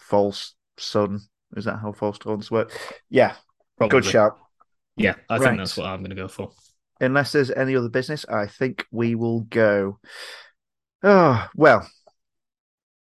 false 0.01 0.53
sun. 0.77 1.21
Is 1.55 1.63
that 1.65 1.77
how 1.77 1.93
false 1.93 2.19
dawns 2.19 2.51
work? 2.51 2.77
Yeah, 3.09 3.35
Probably. 3.77 4.01
good 4.01 4.09
shout. 4.09 4.37
Yeah, 4.97 5.15
I 5.29 5.37
Right. 5.37 5.45
think 5.47 5.57
that's 5.59 5.77
what 5.77 5.87
I'm 5.87 5.99
going 5.99 6.09
to 6.11 6.15
go 6.15 6.27
for. 6.27 6.51
Unless 7.01 7.31
there's 7.31 7.51
any 7.51 7.75
other 7.75 7.89
business, 7.89 8.25
I 8.29 8.47
think 8.47 8.85
we 8.91 9.15
will 9.15 9.41
go. 9.41 9.99
Oh, 11.03 11.47
well. 11.55 11.89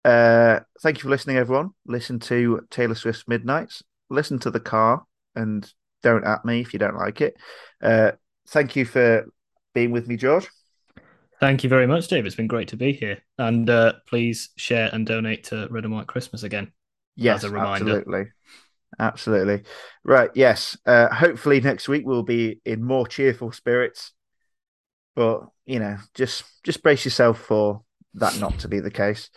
Uh, 0.04 0.60
thank 0.82 0.98
you 0.98 1.02
for 1.04 1.08
listening, 1.08 1.38
everyone. 1.38 1.70
Listen 1.86 2.18
to 2.20 2.60
Taylor 2.70 2.94
Swift's 2.94 3.26
Midnights. 3.26 3.82
Listen 4.10 4.38
to 4.40 4.50
the 4.50 4.60
car 4.60 5.04
and 5.34 5.72
don't 6.02 6.24
at 6.24 6.44
me 6.44 6.60
if 6.60 6.72
you 6.72 6.78
don't 6.78 6.96
like 6.96 7.20
it. 7.20 7.36
Uh, 7.80 8.12
thank 8.48 8.76
you 8.76 8.84
for 8.84 9.26
being 9.72 9.92
with 9.92 10.06
me, 10.06 10.16
George. 10.16 10.48
Thank 11.40 11.64
you 11.64 11.70
very 11.70 11.86
much, 11.86 12.08
Dave. 12.08 12.26
It's 12.26 12.36
been 12.36 12.46
great 12.46 12.68
to 12.68 12.76
be 12.76 12.92
here. 12.92 13.18
And 13.38 13.68
uh, 13.70 13.94
please 14.06 14.50
share 14.56 14.90
and 14.92 15.06
donate 15.06 15.44
to 15.44 15.68
Red 15.70 15.84
and 15.84 15.94
White 15.94 16.06
Christmas 16.06 16.42
again. 16.42 16.72
Yes, 17.16 17.44
a 17.44 17.50
reminder. 17.50 17.98
absolutely. 17.98 18.24
Absolutely. 18.98 19.64
Right. 20.04 20.30
Yes. 20.34 20.76
Uh, 20.86 21.12
hopefully 21.12 21.60
next 21.60 21.88
week 21.88 22.04
we'll 22.06 22.22
be 22.22 22.60
in 22.64 22.82
more 22.82 23.06
cheerful 23.06 23.52
spirits. 23.52 24.12
But, 25.16 25.42
you 25.64 25.78
know, 25.78 25.98
just 26.14 26.44
just 26.64 26.82
brace 26.82 27.04
yourself 27.04 27.38
for 27.38 27.82
that 28.14 28.38
not 28.40 28.58
to 28.60 28.68
be 28.68 28.80
the 28.80 28.90
case. 28.90 29.30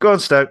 Go 0.00 0.12
on, 0.12 0.20
Stoke. 0.20 0.50